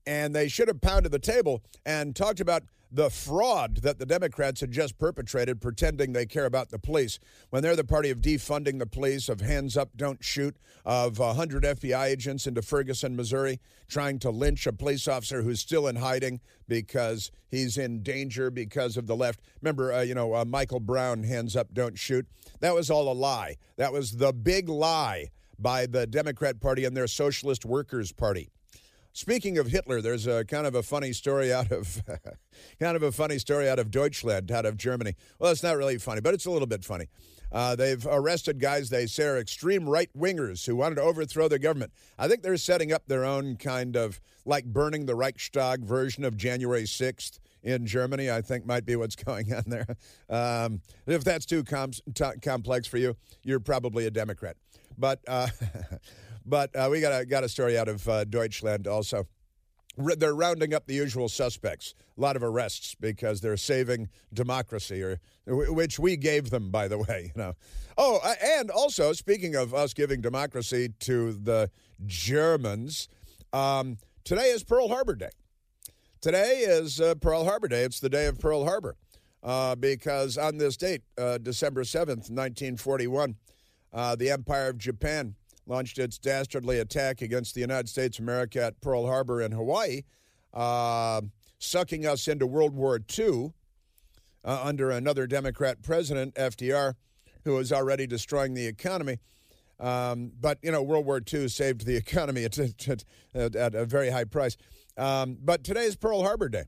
and 0.05 0.35
they 0.35 0.47
should 0.47 0.67
have 0.67 0.81
pounded 0.81 1.11
the 1.11 1.19
table 1.19 1.63
and 1.85 2.15
talked 2.15 2.39
about 2.39 2.63
the 2.91 3.09
fraud 3.09 3.77
that 3.77 3.99
the 3.99 4.05
Democrats 4.05 4.61
had 4.61 4.71
just 4.71 4.97
perpetrated, 4.97 5.61
pretending 5.61 6.13
they 6.13 6.25
care 6.25 6.45
about 6.45 6.69
the 6.69 6.79
police, 6.79 7.19
when 7.49 7.61
they're 7.61 7.75
the 7.75 7.83
party 7.83 8.09
of 8.09 8.21
defunding 8.21 8.79
the 8.79 8.85
police, 8.87 9.29
of 9.29 9.41
hands 9.41 9.77
up, 9.77 9.89
don't 9.95 10.23
shoot, 10.23 10.55
of 10.85 11.19
100 11.19 11.63
FBI 11.63 12.05
agents 12.05 12.47
into 12.47 12.61
Ferguson, 12.61 13.15
Missouri, 13.15 13.59
trying 13.87 14.17
to 14.19 14.31
lynch 14.31 14.65
a 14.65 14.73
police 14.73 15.07
officer 15.07 15.43
who's 15.43 15.59
still 15.59 15.87
in 15.87 15.97
hiding 15.97 16.39
because 16.67 17.31
he's 17.49 17.77
in 17.77 18.01
danger 18.01 18.49
because 18.49 18.97
of 18.97 19.05
the 19.05 19.15
left. 19.15 19.39
Remember, 19.61 19.93
uh, 19.93 20.01
you 20.01 20.15
know, 20.15 20.33
uh, 20.33 20.45
Michael 20.45 20.79
Brown, 20.79 21.23
hands 21.23 21.55
up, 21.55 21.73
don't 21.73 21.97
shoot. 21.97 22.25
That 22.59 22.73
was 22.73 22.89
all 22.89 23.11
a 23.11 23.13
lie. 23.13 23.57
That 23.77 23.93
was 23.93 24.17
the 24.17 24.33
big 24.33 24.67
lie 24.67 25.29
by 25.59 25.85
the 25.85 26.07
Democrat 26.07 26.59
Party 26.59 26.85
and 26.85 26.95
their 26.95 27.07
Socialist 27.07 27.65
Workers 27.65 28.11
Party. 28.11 28.49
Speaking 29.13 29.57
of 29.57 29.67
Hitler, 29.67 30.01
there's 30.01 30.27
a 30.27 30.45
kind 30.45 30.67
of 30.67 30.75
a 30.75 30.83
funny 30.83 31.13
story 31.13 31.51
out 31.53 31.71
of 31.71 32.01
kind 32.79 32.95
of 32.95 33.03
a 33.03 33.11
funny 33.11 33.39
story 33.39 33.69
out 33.69 33.79
of 33.79 33.91
Deutschland, 33.91 34.51
out 34.51 34.65
of 34.65 34.77
Germany. 34.77 35.15
Well, 35.39 35.51
it's 35.51 35.63
not 35.63 35.77
really 35.77 35.97
funny, 35.97 36.21
but 36.21 36.33
it's 36.33 36.45
a 36.45 36.51
little 36.51 36.67
bit 36.67 36.83
funny. 36.83 37.07
Uh, 37.51 37.75
they've 37.75 38.05
arrested 38.05 38.59
guys 38.59 38.89
they 38.89 39.07
say 39.07 39.23
are 39.23 39.37
extreme 39.37 39.89
right 39.89 40.09
wingers 40.15 40.67
who 40.67 40.75
wanted 40.75 40.95
to 40.95 41.01
overthrow 41.01 41.47
the 41.47 41.57
government. 41.57 41.91
I 42.17 42.27
think 42.27 42.43
they're 42.43 42.57
setting 42.57 42.93
up 42.93 43.07
their 43.07 43.25
own 43.25 43.55
kind 43.55 43.95
of 43.95 44.21
like 44.45 44.65
burning 44.65 45.07
the 45.07 45.15
Reichstag 45.15 45.83
version 45.83 46.23
of 46.23 46.37
January 46.37 46.83
6th 46.83 47.39
in 47.63 47.87
Germany. 47.87 48.29
I 48.29 48.41
think 48.41 48.65
might 48.65 48.85
be 48.85 48.95
what's 48.95 49.15
going 49.25 49.51
on 49.51 49.63
there. 49.65 49.87
Um, 50.29 50.81
if 51.07 51.23
that's 51.23 51.45
too 51.45 51.63
com- 51.63 51.91
t- 51.91 52.39
complex 52.41 52.87
for 52.87 52.97
you, 52.97 53.15
you're 53.43 53.59
probably 53.59 54.05
a 54.05 54.11
Democrat. 54.11 54.55
But 54.97 55.21
uh, 55.27 55.47
But 56.45 56.75
uh, 56.75 56.87
we 56.91 57.01
got 57.01 57.21
a, 57.21 57.25
got 57.25 57.43
a 57.43 57.49
story 57.49 57.77
out 57.77 57.87
of 57.87 58.07
uh, 58.07 58.23
Deutschland 58.25 58.87
also. 58.87 59.27
They're 59.97 60.35
rounding 60.35 60.73
up 60.73 60.85
the 60.87 60.93
usual 60.93 61.27
suspects. 61.27 61.93
A 62.17 62.21
lot 62.21 62.35
of 62.35 62.43
arrests 62.43 62.95
because 62.95 63.41
they're 63.41 63.57
saving 63.57 64.09
democracy, 64.33 65.01
or 65.03 65.19
which 65.45 65.99
we 65.99 66.15
gave 66.15 66.49
them, 66.51 66.69
by 66.71 66.87
the 66.87 66.97
way. 67.09 67.31
You 67.35 67.41
know. 67.41 67.53
Oh, 67.97 68.19
uh, 68.23 68.35
and 68.41 68.71
also 68.71 69.11
speaking 69.13 69.55
of 69.55 69.73
us 69.73 69.93
giving 69.93 70.21
democracy 70.21 70.89
to 71.01 71.33
the 71.33 71.69
Germans, 72.05 73.09
um, 73.51 73.97
today 74.23 74.51
is 74.51 74.63
Pearl 74.63 74.87
Harbor 74.87 75.15
Day. 75.15 75.31
Today 76.21 76.59
is 76.59 77.01
uh, 77.01 77.15
Pearl 77.15 77.43
Harbor 77.43 77.67
Day. 77.67 77.83
It's 77.83 77.99
the 77.99 78.09
day 78.09 78.27
of 78.27 78.39
Pearl 78.39 78.65
Harbor 78.65 78.95
uh, 79.43 79.75
because 79.75 80.37
on 80.37 80.57
this 80.57 80.77
date, 80.77 81.01
uh, 81.17 81.39
December 81.39 81.83
seventh, 81.83 82.29
nineteen 82.29 82.77
forty-one, 82.77 83.35
the 83.91 84.29
Empire 84.31 84.69
of 84.69 84.77
Japan 84.77 85.35
launched 85.69 85.99
its 85.99 86.17
dastardly 86.17 86.79
attack 86.79 87.21
against 87.21 87.53
the 87.53 87.61
United 87.61 87.87
States 87.87 88.17
of 88.17 88.23
America 88.23 88.65
at 88.65 88.81
Pearl 88.81 89.05
Harbor 89.05 89.41
in 89.41 89.51
Hawaii, 89.51 90.01
uh, 90.53 91.21
sucking 91.59 92.07
us 92.07 92.27
into 92.27 92.47
World 92.47 92.73
War 92.73 92.99
II 93.17 93.53
uh, 94.43 94.61
under 94.63 94.89
another 94.89 95.27
Democrat 95.27 95.81
president, 95.83 96.33
FDR, 96.33 96.95
who 97.43 97.53
was 97.53 97.71
already 97.71 98.07
destroying 98.07 98.55
the 98.55 98.65
economy. 98.65 99.19
Um, 99.79 100.31
but, 100.41 100.57
you 100.63 100.71
know, 100.71 100.81
World 100.81 101.05
War 101.05 101.21
II 101.31 101.47
saved 101.47 101.85
the 101.85 101.95
economy 102.07 102.45
at, 102.45 102.57
at, 102.57 103.55
at 103.55 103.75
a 103.75 103.85
very 103.85 104.09
high 104.09 104.25
price. 104.25 104.57
Um, 104.97 105.37
but 105.39 105.63
today 105.63 105.85
is 105.85 105.95
Pearl 105.95 106.23
Harbor 106.23 106.49
Day. 106.49 106.65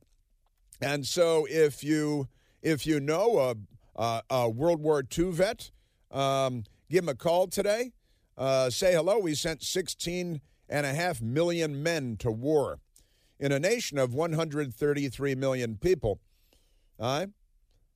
And 0.80 1.06
so 1.06 1.46
if 1.50 1.84
you 1.84 2.28
if 2.62 2.86
you 2.88 3.00
know 3.00 3.40
a, 3.40 3.56
a, 4.02 4.22
a 4.30 4.50
World 4.50 4.82
War 4.82 5.04
II 5.18 5.32
vet, 5.32 5.72
um, 6.12 6.64
give 6.90 7.04
him 7.04 7.10
a 7.10 7.16
call 7.16 7.48
today 7.48 7.92
uh, 8.38 8.70
say 8.70 8.94
hello. 8.94 9.20
We 9.20 9.36
sent 9.36 9.64
16 9.64 10.42
and 10.70 10.86
a 10.86 10.94
half 10.94 11.22
million 11.22 11.84
men 11.84 12.16
to 12.18 12.32
war 12.32 12.80
in 13.40 13.52
a 13.52 13.60
nation 13.60 13.98
of 13.98 14.14
133 14.14 15.36
million 15.36 15.78
people. 15.78 16.20
Uh, 17.00 17.28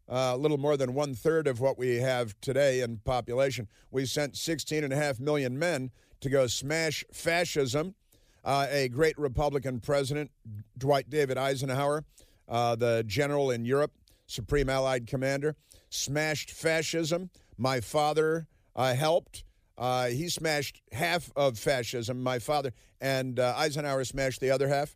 a 0.08 0.38
little 0.38 0.58
more 0.58 0.77
than 0.77 0.94
one 0.94 1.15
third 1.15 1.48
of 1.48 1.60
what 1.60 1.77
we 1.77 1.96
have 1.96 2.36
today 2.42 2.82
in 2.82 2.98
population. 2.98 3.68
We 3.92 4.06
sent 4.06 4.36
16 4.36 4.84
and 4.84 4.94
a 4.94 4.96
half 4.96 5.20
million 5.20 5.58
men 5.58 5.92
to 6.22 6.30
go 6.30 6.48
smash 6.48 7.04
fascism. 7.12 7.96
Uh, 8.44 8.68
a 8.70 8.88
great 8.89 9.18
Republican 9.18 9.80
president, 9.80 10.30
Dwight 10.77 11.10
David 11.10 11.38
Eisenhower, 11.38 12.04
uh, 12.48 12.75
the 12.75 13.04
general 13.08 13.50
in 13.50 13.65
Europe, 13.65 13.92
Supreme 14.27 14.70
Allied 14.70 15.08
Commander, 15.08 15.56
smashed 15.89 16.51
fascism. 16.51 17.32
My 17.58 17.80
father 17.80 18.48
uh, 18.75 18.94
helped. 18.94 19.44
Uh, 19.77 20.08
he 20.08 20.29
smashed 20.29 20.82
half 20.91 21.32
of 21.36 21.58
fascism, 21.58 22.24
my 22.24 22.39
father, 22.39 22.72
and 23.01 23.39
uh, 23.39 23.53
Eisenhower 23.58 24.05
smashed 24.05 24.39
the 24.39 24.51
other 24.51 24.67
half. 24.67 24.96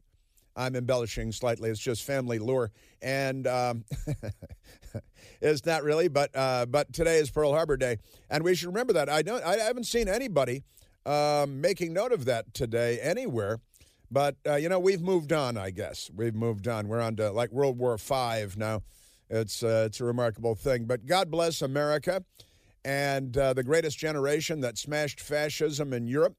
I'm 0.56 0.76
embellishing 0.76 1.32
slightly. 1.32 1.70
It's 1.70 1.80
just 1.80 2.04
family 2.04 2.40
lore, 2.40 2.72
and 3.02 3.48
um, 3.48 3.86
it's 5.42 5.66
not 5.66 5.84
really. 5.84 6.08
But 6.08 6.36
uh, 6.36 6.66
but 6.66 6.92
today 6.92 7.18
is 7.18 7.30
Pearl 7.30 7.54
Harbor 7.54 7.78
Day, 7.78 7.98
and 8.30 8.44
we 8.44 8.56
should 8.56 8.68
remember 8.68 8.94
that. 8.94 9.10
I 9.10 9.22
don't. 9.22 9.44
I 9.44 9.58
haven't 9.58 9.86
seen 9.86 10.08
anybody 10.08 10.64
um, 11.06 11.62
making 11.62 11.94
note 11.94 12.12
of 12.12 12.26
that 12.26 12.54
today 12.54 13.00
anywhere. 13.00 13.60
But 14.12 14.36
uh, 14.48 14.56
you 14.56 14.70
know, 14.70 14.80
we've 14.80 15.02
moved 15.02 15.32
on. 15.32 15.58
I 15.58 15.70
guess 15.70 16.10
we've 16.14 16.36
moved 16.36 16.68
on. 16.68 16.88
We're 16.88 17.02
on 17.02 17.16
to 17.18 17.32
like 17.32 17.52
World 17.52 17.78
War 17.78 17.98
Five 17.98 18.58
now. 18.58 18.82
It's 19.30 19.64
uh, 19.64 19.84
it's 19.86 20.02
a 20.02 20.06
remarkable 20.06 20.56
thing. 20.56 20.86
But 20.86 21.06
God 21.06 21.30
bless 21.30 21.62
America 21.62 22.24
and 22.86 23.38
uh, 23.38 23.54
the 23.54 23.64
greatest 23.64 23.98
generation 23.98 24.62
that 24.62 24.78
smashed 24.78 25.20
fascism 25.20 25.94
in 25.94 26.08
Europe 26.08 26.36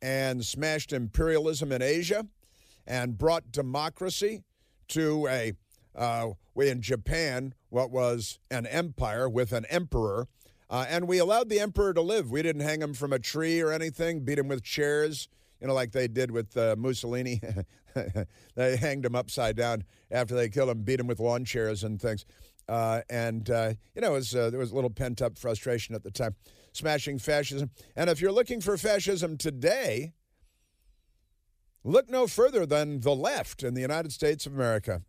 and 0.00 0.44
smashed 0.44 0.92
imperialism 0.92 1.72
in 1.72 1.82
Asia 1.82 2.26
and 2.86 3.18
brought 3.18 3.52
democracy 3.52 4.42
to 4.88 5.26
a, 5.28 5.52
uh, 5.94 6.30
in 6.56 6.82
Japan, 6.82 7.54
what 7.68 7.90
was 7.90 8.38
an 8.50 8.66
empire 8.66 9.28
with 9.28 9.52
an 9.52 9.64
emperor. 9.70 10.28
Uh, 10.68 10.86
and 10.88 11.06
we 11.06 11.18
allowed 11.18 11.48
the 11.48 11.60
emperor 11.60 11.92
to 11.92 12.00
live. 12.00 12.30
We 12.30 12.42
didn't 12.42 12.62
hang 12.62 12.80
him 12.80 12.94
from 12.94 13.12
a 13.12 13.18
tree 13.18 13.60
or 13.60 13.72
anything, 13.72 14.24
beat 14.24 14.38
him 14.38 14.48
with 14.48 14.62
chairs, 14.62 15.28
you 15.60 15.66
know, 15.66 15.74
like 15.74 15.92
they 15.92 16.08
did 16.08 16.30
with 16.30 16.56
uh, 16.56 16.74
Mussolini. 16.78 17.40
they 18.54 18.76
hanged 18.76 19.04
him 19.04 19.14
upside 19.14 19.56
down 19.56 19.84
after 20.10 20.34
they 20.34 20.48
killed 20.48 20.70
him, 20.70 20.82
beat 20.82 20.98
him 20.98 21.06
with 21.06 21.20
lawn 21.20 21.44
chairs 21.44 21.84
and 21.84 22.00
things. 22.00 22.24
Uh, 22.68 23.00
and, 23.10 23.50
uh, 23.50 23.74
you 23.94 24.00
know, 24.00 24.12
was, 24.12 24.34
uh, 24.34 24.50
there 24.50 24.58
was 24.58 24.72
a 24.72 24.74
little 24.74 24.90
pent 24.90 25.20
up 25.20 25.36
frustration 25.38 25.94
at 25.94 26.02
the 26.02 26.10
time, 26.10 26.34
smashing 26.72 27.18
fascism. 27.18 27.70
And 27.96 28.08
if 28.08 28.20
you're 28.20 28.32
looking 28.32 28.60
for 28.60 28.76
fascism 28.76 29.36
today, 29.36 30.12
look 31.84 32.08
no 32.08 32.26
further 32.26 32.64
than 32.64 33.00
the 33.00 33.14
left 33.14 33.62
in 33.62 33.74
the 33.74 33.80
United 33.80 34.12
States 34.12 34.46
of 34.46 34.54
America. 34.54 35.02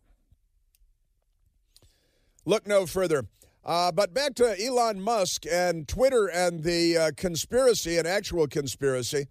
Look 2.44 2.66
no 2.66 2.86
further. 2.86 3.26
Uh, 3.64 3.90
but 3.90 4.12
back 4.12 4.34
to 4.34 4.62
Elon 4.62 5.00
Musk 5.00 5.46
and 5.50 5.88
Twitter 5.88 6.26
and 6.26 6.62
the 6.62 6.98
uh, 6.98 7.10
conspiracy, 7.16 7.96
an 7.96 8.06
actual 8.06 8.46
conspiracy, 8.46 9.28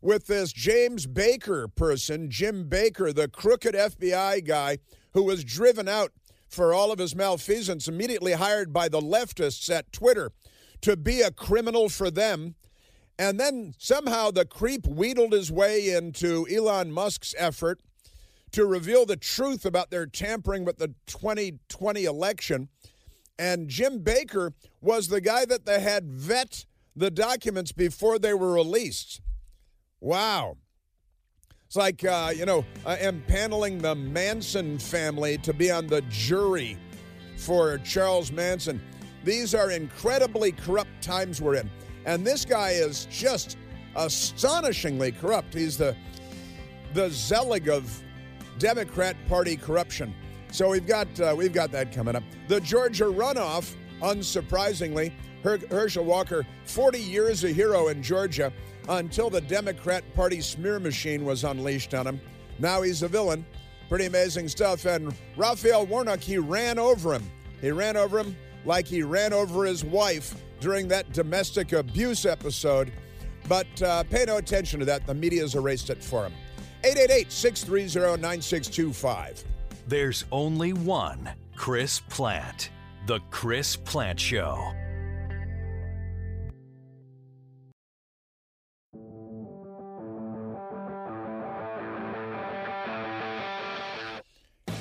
with 0.00 0.26
this 0.26 0.52
James 0.52 1.06
Baker 1.06 1.68
person, 1.68 2.30
Jim 2.30 2.68
Baker, 2.68 3.12
the 3.12 3.28
crooked 3.28 3.74
FBI 3.74 4.44
guy 4.44 4.78
who 5.12 5.22
was 5.22 5.44
driven 5.44 5.88
out 5.88 6.12
for 6.50 6.74
all 6.74 6.92
of 6.92 6.98
his 6.98 7.14
malfeasance, 7.14 7.88
immediately 7.88 8.32
hired 8.32 8.72
by 8.72 8.88
the 8.88 9.00
leftists 9.00 9.70
at 9.70 9.92
Twitter 9.92 10.32
to 10.82 10.96
be 10.96 11.22
a 11.22 11.30
criminal 11.30 11.88
for 11.88 12.10
them. 12.10 12.56
And 13.18 13.38
then 13.38 13.74
somehow 13.78 14.30
the 14.30 14.44
creep 14.44 14.86
wheedled 14.86 15.32
his 15.32 15.52
way 15.52 15.90
into 15.90 16.46
Elon 16.50 16.90
Musk's 16.90 17.34
effort 17.38 17.80
to 18.52 18.66
reveal 18.66 19.06
the 19.06 19.16
truth 19.16 19.64
about 19.64 19.90
their 19.90 20.06
tampering 20.06 20.64
with 20.64 20.78
the 20.78 20.94
2020 21.06 22.04
election. 22.04 22.68
And 23.38 23.68
Jim 23.68 24.00
Baker 24.00 24.52
was 24.80 25.08
the 25.08 25.20
guy 25.20 25.44
that 25.44 25.66
they 25.66 25.80
had 25.80 26.10
vet 26.10 26.64
the 26.96 27.10
documents 27.10 27.72
before 27.72 28.18
they 28.18 28.34
were 28.34 28.52
released. 28.52 29.20
Wow. 30.00 30.56
It's 31.70 31.76
like, 31.76 32.04
uh, 32.04 32.32
you 32.34 32.46
know, 32.46 32.64
uh, 32.84 32.96
impaneling 32.96 33.80
the 33.80 33.94
Manson 33.94 34.76
family 34.76 35.38
to 35.38 35.52
be 35.52 35.70
on 35.70 35.86
the 35.86 36.02
jury 36.10 36.76
for 37.36 37.78
Charles 37.78 38.32
Manson. 38.32 38.82
These 39.22 39.54
are 39.54 39.70
incredibly 39.70 40.50
corrupt 40.50 41.00
times 41.00 41.40
we're 41.40 41.54
in. 41.54 41.70
And 42.06 42.26
this 42.26 42.44
guy 42.44 42.70
is 42.70 43.06
just 43.08 43.56
astonishingly 43.94 45.12
corrupt. 45.12 45.54
He's 45.54 45.78
the 45.78 45.94
the 46.92 47.08
Zelig 47.08 47.68
of 47.68 48.02
Democrat 48.58 49.14
Party 49.28 49.54
corruption. 49.56 50.12
So 50.50 50.70
we've 50.70 50.88
got 50.88 51.20
uh, 51.20 51.36
we've 51.38 51.52
got 51.52 51.70
that 51.70 51.92
coming 51.92 52.16
up. 52.16 52.24
The 52.48 52.60
Georgia 52.62 53.04
runoff, 53.04 53.76
unsurprisingly, 54.00 55.12
Her- 55.44 55.60
Herschel 55.70 56.04
Walker, 56.04 56.44
40 56.64 56.98
years 56.98 57.44
a 57.44 57.50
hero 57.50 57.86
in 57.86 58.02
Georgia 58.02 58.52
until 58.90 59.30
the 59.30 59.40
Democrat 59.40 60.04
Party 60.14 60.40
smear 60.40 60.80
machine 60.80 61.24
was 61.24 61.44
unleashed 61.44 61.94
on 61.94 62.06
him. 62.06 62.20
Now 62.58 62.82
he's 62.82 63.02
a 63.02 63.08
villain. 63.08 63.46
Pretty 63.88 64.06
amazing 64.06 64.48
stuff. 64.48 64.84
And 64.84 65.14
Raphael 65.36 65.86
Warnock, 65.86 66.20
he 66.20 66.38
ran 66.38 66.78
over 66.78 67.14
him. 67.14 67.22
He 67.60 67.70
ran 67.70 67.96
over 67.96 68.18
him 68.18 68.36
like 68.64 68.86
he 68.86 69.02
ran 69.02 69.32
over 69.32 69.64
his 69.64 69.84
wife 69.84 70.34
during 70.60 70.88
that 70.88 71.12
domestic 71.12 71.72
abuse 71.72 72.26
episode. 72.26 72.92
But 73.48 73.82
uh, 73.82 74.02
pay 74.04 74.24
no 74.26 74.36
attention 74.36 74.80
to 74.80 74.86
that. 74.86 75.06
The 75.06 75.14
media's 75.14 75.54
erased 75.54 75.90
it 75.90 76.02
for 76.02 76.24
him. 76.24 76.32
888 76.84 77.32
630 77.32 78.20
9625. 78.20 79.44
There's 79.86 80.24
only 80.30 80.72
one 80.72 81.30
Chris 81.56 82.00
Plante. 82.08 82.70
The 83.06 83.20
Chris 83.30 83.76
Plante 83.76 84.20
Show. 84.20 84.72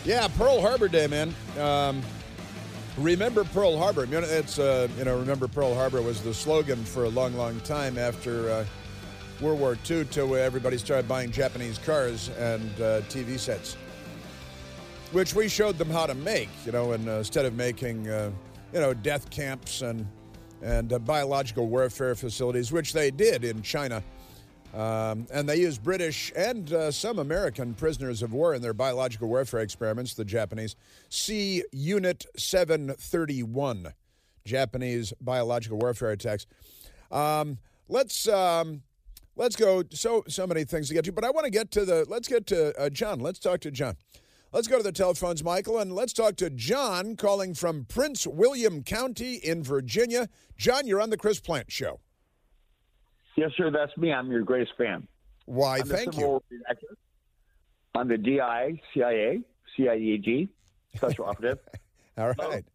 Yeah, 0.09 0.27
Pearl 0.39 0.59
Harbor 0.59 0.87
Day, 0.87 1.05
man. 1.05 1.35
Um, 1.59 2.01
remember 2.97 3.43
Pearl 3.43 3.77
Harbor. 3.77 4.07
It's 4.09 4.57
uh, 4.57 4.87
you 4.97 5.05
know, 5.05 5.15
remember 5.19 5.47
Pearl 5.47 5.75
Harbor 5.75 6.01
was 6.01 6.23
the 6.23 6.33
slogan 6.33 6.83
for 6.83 7.03
a 7.03 7.09
long, 7.09 7.35
long 7.35 7.59
time 7.59 7.95
after 7.99 8.49
uh, 8.49 8.65
World 9.39 9.59
War 9.59 9.77
II, 9.87 10.05
till 10.05 10.35
everybody 10.35 10.79
started 10.79 11.07
buying 11.07 11.29
Japanese 11.29 11.77
cars 11.77 12.29
and 12.39 12.71
uh, 12.81 13.01
TV 13.01 13.37
sets, 13.37 13.77
which 15.11 15.35
we 15.35 15.47
showed 15.47 15.77
them 15.77 15.91
how 15.91 16.07
to 16.07 16.15
make. 16.15 16.49
You 16.65 16.71
know, 16.71 16.93
and 16.93 17.07
uh, 17.07 17.19
instead 17.19 17.45
of 17.45 17.53
making 17.53 18.09
uh, 18.09 18.31
you 18.73 18.79
know 18.79 18.95
death 18.95 19.29
camps 19.29 19.83
and 19.83 20.07
and 20.63 20.91
uh, 20.91 20.97
biological 20.97 21.67
warfare 21.67 22.15
facilities, 22.15 22.71
which 22.71 22.93
they 22.93 23.11
did 23.11 23.43
in 23.43 23.61
China. 23.61 24.03
Um, 24.73 25.27
and 25.33 25.49
they 25.49 25.57
used 25.57 25.83
British 25.83 26.31
and 26.35 26.71
uh, 26.71 26.91
some 26.91 27.17
American 27.17 27.73
prisoners 27.73 28.21
of 28.21 28.33
war 28.33 28.53
in 28.53 28.61
their 28.61 28.73
biological 28.73 29.27
warfare 29.27 29.61
experiments, 29.61 30.13
the 30.13 30.25
Japanese. 30.25 30.75
See 31.09 31.63
Unit 31.71 32.25
731, 32.37 33.93
Japanese 34.45 35.13
biological 35.19 35.79
warfare 35.79 36.11
attacks. 36.11 36.45
Um, 37.11 37.57
let's. 37.87 38.27
Um, 38.27 38.83
let's 39.35 39.55
go. 39.55 39.83
So 39.91 40.23
so 40.27 40.45
many 40.45 40.65
things 40.65 40.89
to 40.89 40.93
get 40.93 41.05
to, 41.05 41.11
but 41.11 41.23
I 41.23 41.31
want 41.31 41.45
to 41.45 41.51
get 41.51 41.71
to 41.71 41.85
the. 41.85 42.05
Let's 42.07 42.27
get 42.27 42.45
to 42.47 42.77
uh, 42.79 42.89
John. 42.89 43.19
Let's 43.19 43.39
talk 43.39 43.61
to 43.61 43.71
John. 43.71 43.95
Let's 44.51 44.67
go 44.67 44.77
to 44.77 44.83
the 44.83 44.91
telephones, 44.91 45.43
Michael, 45.43 45.77
and 45.77 45.93
let's 45.93 46.11
talk 46.11 46.35
to 46.37 46.49
John 46.49 47.15
calling 47.15 47.53
from 47.53 47.85
Prince 47.85 48.25
William 48.25 48.83
County 48.83 49.35
in 49.35 49.63
Virginia. 49.63 50.27
John, 50.57 50.87
you're 50.87 51.01
on 51.01 51.11
the 51.11 51.17
Chris 51.17 51.39
Plante 51.39 51.71
Show. 51.71 51.99
Yes, 53.35 53.51
sir. 53.57 53.71
That's 53.71 53.95
me. 53.97 54.11
I'm 54.11 54.29
your 54.31 54.41
greatest 54.43 54.73
fan. 54.77 55.07
Why, 55.45 55.79
I'm 55.79 55.85
thank 55.87 56.17
you. 56.17 56.41
Reenactor. 56.51 56.95
I'm 57.95 58.07
the 58.07 58.17
DI, 58.17 58.81
CIA, 58.93 59.41
CIEG, 59.77 60.49
Special 60.95 61.25
Operative. 61.27 61.59
All 62.17 62.33
right. 62.37 62.65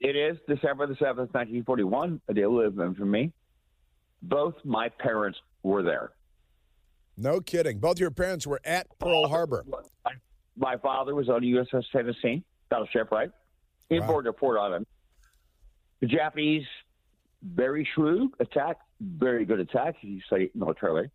It 0.00 0.14
is 0.16 0.36
December 0.46 0.86
the 0.86 0.94
7th, 0.94 1.32
1941, 1.32 2.20
a 2.28 2.34
day 2.34 2.42
of 2.42 2.52
living 2.52 2.94
for 2.94 3.06
me. 3.06 3.32
Both 4.22 4.54
my 4.64 4.88
parents 4.88 5.38
were 5.62 5.82
there. 5.82 6.10
No 7.16 7.40
kidding. 7.40 7.78
Both 7.78 7.98
your 7.98 8.10
parents 8.10 8.46
were 8.46 8.60
at 8.64 8.86
Pearl 8.98 9.26
Harbor. 9.28 9.64
My, 10.58 10.76
father 10.76 11.14
was 11.14 11.28
on 11.28 11.40
the 11.40 11.52
USS 11.52 11.84
Tennessee, 11.92 12.44
battleship, 12.68 13.10
right? 13.10 13.30
In 13.90 14.06
Wow. 14.06 14.20
to 14.20 14.32
Ford 14.34 14.58
Island. 14.58 14.86
The 16.00 16.06
Japanese, 16.06 16.66
very 17.42 17.88
shrewd 17.94 18.30
attack, 18.38 18.76
very 19.00 19.44
good 19.44 19.60
attack, 19.60 19.96
you 20.00 20.20
say 20.30 20.50
militarily. 20.54 21.10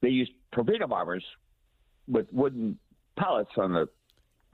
They 0.00 0.08
used 0.08 0.32
torpedo 0.52 0.86
bombers 0.86 1.24
with 2.08 2.26
wooden 2.32 2.78
pallets 3.18 3.50
on 3.56 3.72
the 3.72 3.88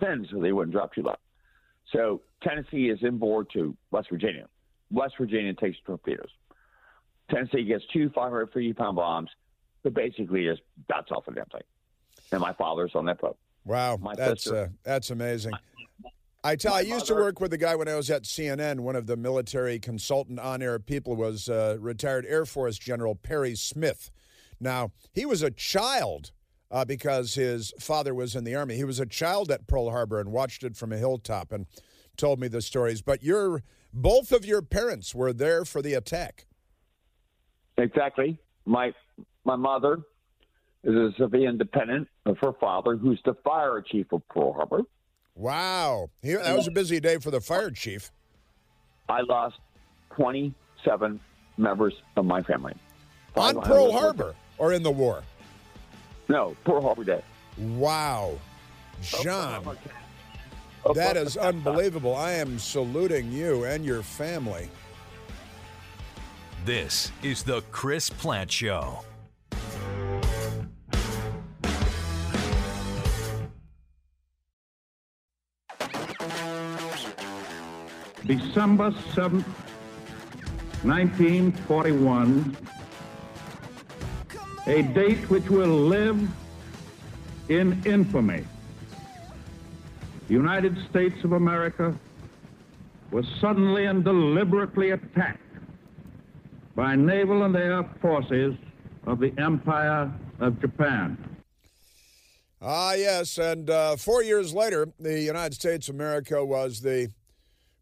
fins 0.01 0.29
so 0.31 0.41
they 0.41 0.53
wouldn't 0.53 0.73
drop 0.75 0.95
too 0.95 1.03
low. 1.03 1.15
So 1.93 2.21
Tennessee 2.43 2.89
is 2.89 2.99
inboard 3.03 3.49
to 3.55 3.77
West 3.91 4.09
Virginia. 4.11 4.47
West 4.91 5.15
Virginia 5.19 5.55
takes 5.55 5.79
torpedoes. 5.87 6.29
Tennessee 7.31 7.65
gets 7.65 7.85
two 7.93 8.11
550 8.11 8.73
pound 8.75 8.97
bombs, 8.97 9.31
but 9.83 9.95
basically 9.95 10.45
just 10.45 10.61
bounced 10.89 11.13
off 11.13 11.29
of 11.29 11.35
that 11.37 11.51
thing. 11.53 11.63
And 12.33 12.41
my 12.41 12.53
father's 12.55 12.93
on 12.95 13.07
that 13.07 13.21
boat. 13.21 13.39
Wow, 13.65 13.99
My 14.01 14.15
that's 14.15 14.45
sister- 14.45 14.57
uh, 14.65 14.69
that's 14.83 15.11
amazing. 15.11 15.53
I 16.49 16.57
tell 16.57 16.73
I 16.73 16.83
my 16.83 16.89
used 16.89 17.05
to 17.09 17.15
work 17.15 17.41
with 17.41 17.53
a 17.53 17.59
guy 17.59 17.77
when 17.77 17.89
I 17.89 17.95
was 17.95 18.09
at 18.09 18.23
CNN. 18.23 18.81
One 18.81 18.97
of 18.97 19.07
the 19.07 19.19
military 19.19 19.79
consultant 19.79 20.41
on-air 20.41 20.79
people 20.79 21.15
was 21.15 21.51
uh, 21.51 21.77
retired 21.79 22.25
Air 22.27 22.47
Force 22.47 22.79
General 22.79 23.15
Perry 23.15 23.55
Smith. 23.55 24.11
Now 24.59 24.93
he 25.13 25.27
was 25.27 25.43
a 25.43 25.51
child 25.51 26.33
uh, 26.71 26.87
because 26.87 27.35
his 27.35 27.75
father 27.79 28.15
was 28.15 28.35
in 28.35 28.45
the 28.45 28.55
army. 28.55 28.77
He 28.77 28.85
was 28.85 28.99
a 28.99 29.05
child 29.05 29.51
at 29.51 29.67
Pearl 29.67 29.91
Harbor 29.91 30.21
and 30.21 30.33
watched 30.33 30.65
it 30.65 30.75
from 30.75 30.91
a 30.91 30.97
hilltop 30.97 31.53
and 31.53 31.67
told 32.17 32.41
me 32.41 32.49
the 32.49 32.63
stories. 32.63 33.03
But 33.03 33.23
your 33.23 33.63
both 33.93 34.33
of 34.33 34.47
your 34.47 34.63
parents 34.63 35.15
were 35.15 35.35
there 35.35 35.67
for 35.67 35.83
the 35.83 35.93
attack. 35.93 36.47
Exactly. 37.77 38.39
My 38.65 38.95
my 39.45 39.57
mother 39.57 39.99
is 40.83 40.95
a 40.95 41.11
civilian 41.19 41.59
dependent 41.59 42.09
of 42.25 42.39
her 42.41 42.55
father, 42.59 42.97
who's 42.97 43.21
the 43.27 43.35
fire 43.45 43.83
chief 43.83 44.11
of 44.13 44.27
Pearl 44.29 44.55
Harbor. 44.55 44.85
Wow, 45.39 46.11
he, 46.21 46.33
that 46.35 46.57
was 46.57 46.67
a 46.67 46.73
busy 46.73 46.99
day 46.99 47.19
for 47.19 47.31
the 47.31 47.41
fire 47.41 47.71
chief. 47.71 48.11
I 49.09 49.21
lost 49.21 49.55
27 50.17 51.21
members 51.57 51.95
of 52.17 52.25
my 52.25 52.43
family. 52.43 52.75
On 53.37 53.61
Pearl 53.63 53.93
was- 53.93 54.01
Harbor 54.01 54.35
or 54.59 54.73
in 54.73 54.83
the 54.83 54.91
war. 54.91 55.23
No, 56.29 56.57
Pearl 56.65 56.83
Harbor 56.83 57.05
Day. 57.05 57.23
Wow, 57.57 58.37
John. 59.23 59.79
That 60.95 61.17
is 61.17 61.37
unbelievable. 61.37 62.17
I 62.17 62.33
am 62.33 62.59
saluting 62.59 63.31
you 63.31 63.65
and 63.65 63.85
your 63.85 64.03
family. 64.03 64.69
This 66.65 67.13
is 67.23 67.45
the 67.45 67.63
Chris 67.71 68.11
Plante 68.11 68.51
Show. 68.51 69.05
December 78.29 78.91
7th, 79.15 79.43
1941, 80.83 82.57
a 84.67 84.83
date 84.83 85.31
which 85.31 85.49
will 85.49 85.67
live 85.67 86.29
in 87.49 87.83
infamy. 87.87 88.45
The 90.27 90.35
United 90.35 90.77
States 90.91 91.25
of 91.25 91.33
America 91.33 91.99
was 93.11 93.27
suddenly 93.41 93.87
and 93.87 94.05
deliberately 94.05 94.91
attacked 94.91 95.41
by 96.77 96.97
naval 96.97 97.45
and 97.45 97.57
air 97.57 97.83
forces 98.03 98.55
of 99.07 99.21
the 99.21 99.33
Empire 99.39 100.13
of 100.39 100.61
Japan. 100.61 101.17
Ah, 102.61 102.93
yes. 102.93 103.39
And 103.39 103.71
uh, 103.71 103.97
four 103.97 104.23
years 104.23 104.53
later, 104.53 104.93
the 105.01 105.19
United 105.19 105.55
States 105.55 105.89
of 105.89 105.95
America 105.95 106.45
was 106.45 106.83
the 106.83 107.09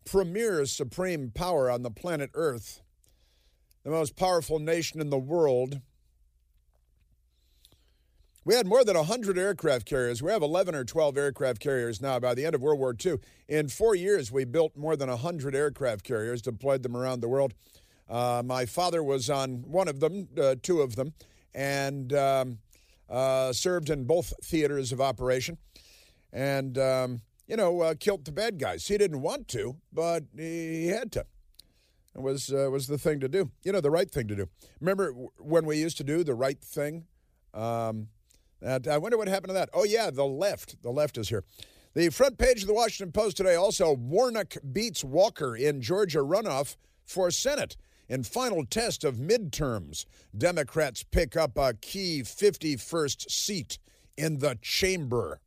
premier 0.07 0.65
supreme 0.65 1.31
power 1.31 1.71
on 1.71 1.83
the 1.83 1.91
planet 1.91 2.31
Earth, 2.33 2.81
the 3.85 3.91
most 3.91 4.17
powerful 4.17 4.59
nation 4.59 5.01
in 5.01 5.11
the 5.11 5.19
world. 5.19 5.81
We 8.45 8.55
had 8.55 8.67
more 8.67 8.85
than 8.85 8.97
100 8.97 9.37
aircraft 9.37 9.87
carriers. 9.87 10.23
We 10.23 10.31
have 10.31 10.43
11 10.43 10.77
or 10.77 10.85
12 10.85 11.19
aircraft 11.19 11.61
carriers 11.61 12.01
now. 12.01 12.21
By 12.21 12.35
the 12.35 12.47
end 12.47 12.55
of 12.55 12.63
World 12.63 12.79
War 12.79 12.95
II, 13.05 13.19
in 13.49 13.69
four 13.69 13.97
years, 13.97 14.31
we 14.31 14.45
built 14.45 14.77
more 14.77 14.97
than 14.97 15.11
100 15.11 15.55
aircraft 15.55 16.05
carriers, 16.05 16.43
deployed 16.43 16.85
them 16.85 16.97
around 16.97 17.21
the 17.21 17.29
world. 17.29 17.55
Uh, 18.09 18.43
my 18.45 18.65
father 18.65 19.03
was 19.03 19.29
on 19.29 19.65
one 19.67 19.89
of 19.89 19.99
them, 19.99 20.29
uh, 20.41 20.55
two 20.63 20.81
of 20.81 20.95
them, 20.95 21.13
and 21.53 22.13
um, 22.13 22.59
uh, 23.11 23.53
served 23.53 23.91
in 23.91 24.05
both 24.05 24.33
theaters 24.45 24.93
of 24.93 25.01
operation. 25.01 25.59
And, 26.33 26.79
um, 26.79 27.21
you 27.47 27.57
know, 27.57 27.81
uh, 27.81 27.95
killed 27.99 28.25
the 28.25 28.33
bad 28.33 28.59
guys. 28.59 28.87
He 28.87 28.99
didn't 28.99 29.23
want 29.23 29.49
to, 29.49 29.77
but 29.93 30.25
he 30.37 30.89
had 30.89 31.13
to. 31.13 31.27
It 32.15 32.23
was, 32.23 32.53
uh, 32.53 32.71
was 32.71 32.87
the 32.87 32.99
thing 32.99 33.21
to 33.21 33.29
do. 33.29 33.51
You 33.63 33.73
know, 33.73 33.81
the 33.81 33.91
right 33.91 34.11
thing 34.11 34.27
to 34.29 34.37
do. 34.37 34.49
Remember 34.81 35.13
when 35.39 35.67
we 35.67 35.77
used 35.77 35.99
to 35.99 36.05
do 36.05 36.25
the 36.25 36.35
right 36.35 36.61
thing? 36.61 37.05
Um, 37.53 38.09
that, 38.61 38.89
I 38.89 38.99
wonder 38.99 39.19
what 39.19 39.29
happened 39.29 39.51
to 39.51 39.55
that. 39.55 39.69
Oh, 39.75 39.85
yeah, 39.85 40.11
the 40.11 40.25
left. 40.25 40.83
The 40.83 40.91
left 40.91 41.19
is 41.19 41.29
here. 41.29 41.45
The 41.95 42.11
front 42.11 42.39
page 42.39 42.63
of 42.63 42.69
the 42.69 42.75
Washington 42.75 43.13
Post 43.13 43.37
today 43.37 43.55
also 43.55 43.95
Warnock 43.95 44.57
beats 44.73 45.05
Walker 45.05 45.57
in 45.57 45.81
Georgia 45.81 46.19
runoff 46.19 46.77
for 47.05 47.31
Senate. 47.31 47.77
In 48.09 48.23
final 48.23 48.65
test 48.65 49.03
of 49.03 49.17
midterms, 49.17 50.05
Democrats 50.37 51.03
pick 51.03 51.37
up 51.37 51.59
a 51.59 51.75
key 51.75 52.23
51st 52.23 53.31
seat 53.31 53.79
in 54.17 54.39
the 54.39 54.59
chamber. 54.63 55.41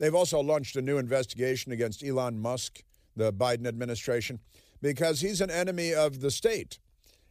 They've 0.00 0.14
also 0.14 0.40
launched 0.40 0.74
a 0.74 0.82
new 0.82 0.98
investigation 0.98 1.70
against 1.70 2.02
Elon 2.02 2.40
Musk, 2.40 2.82
the 3.14 3.32
Biden 3.32 3.66
administration, 3.66 4.40
because 4.82 5.20
he's 5.20 5.40
an 5.40 5.50
enemy 5.50 5.94
of 5.94 6.20
the 6.20 6.32
state. 6.32 6.80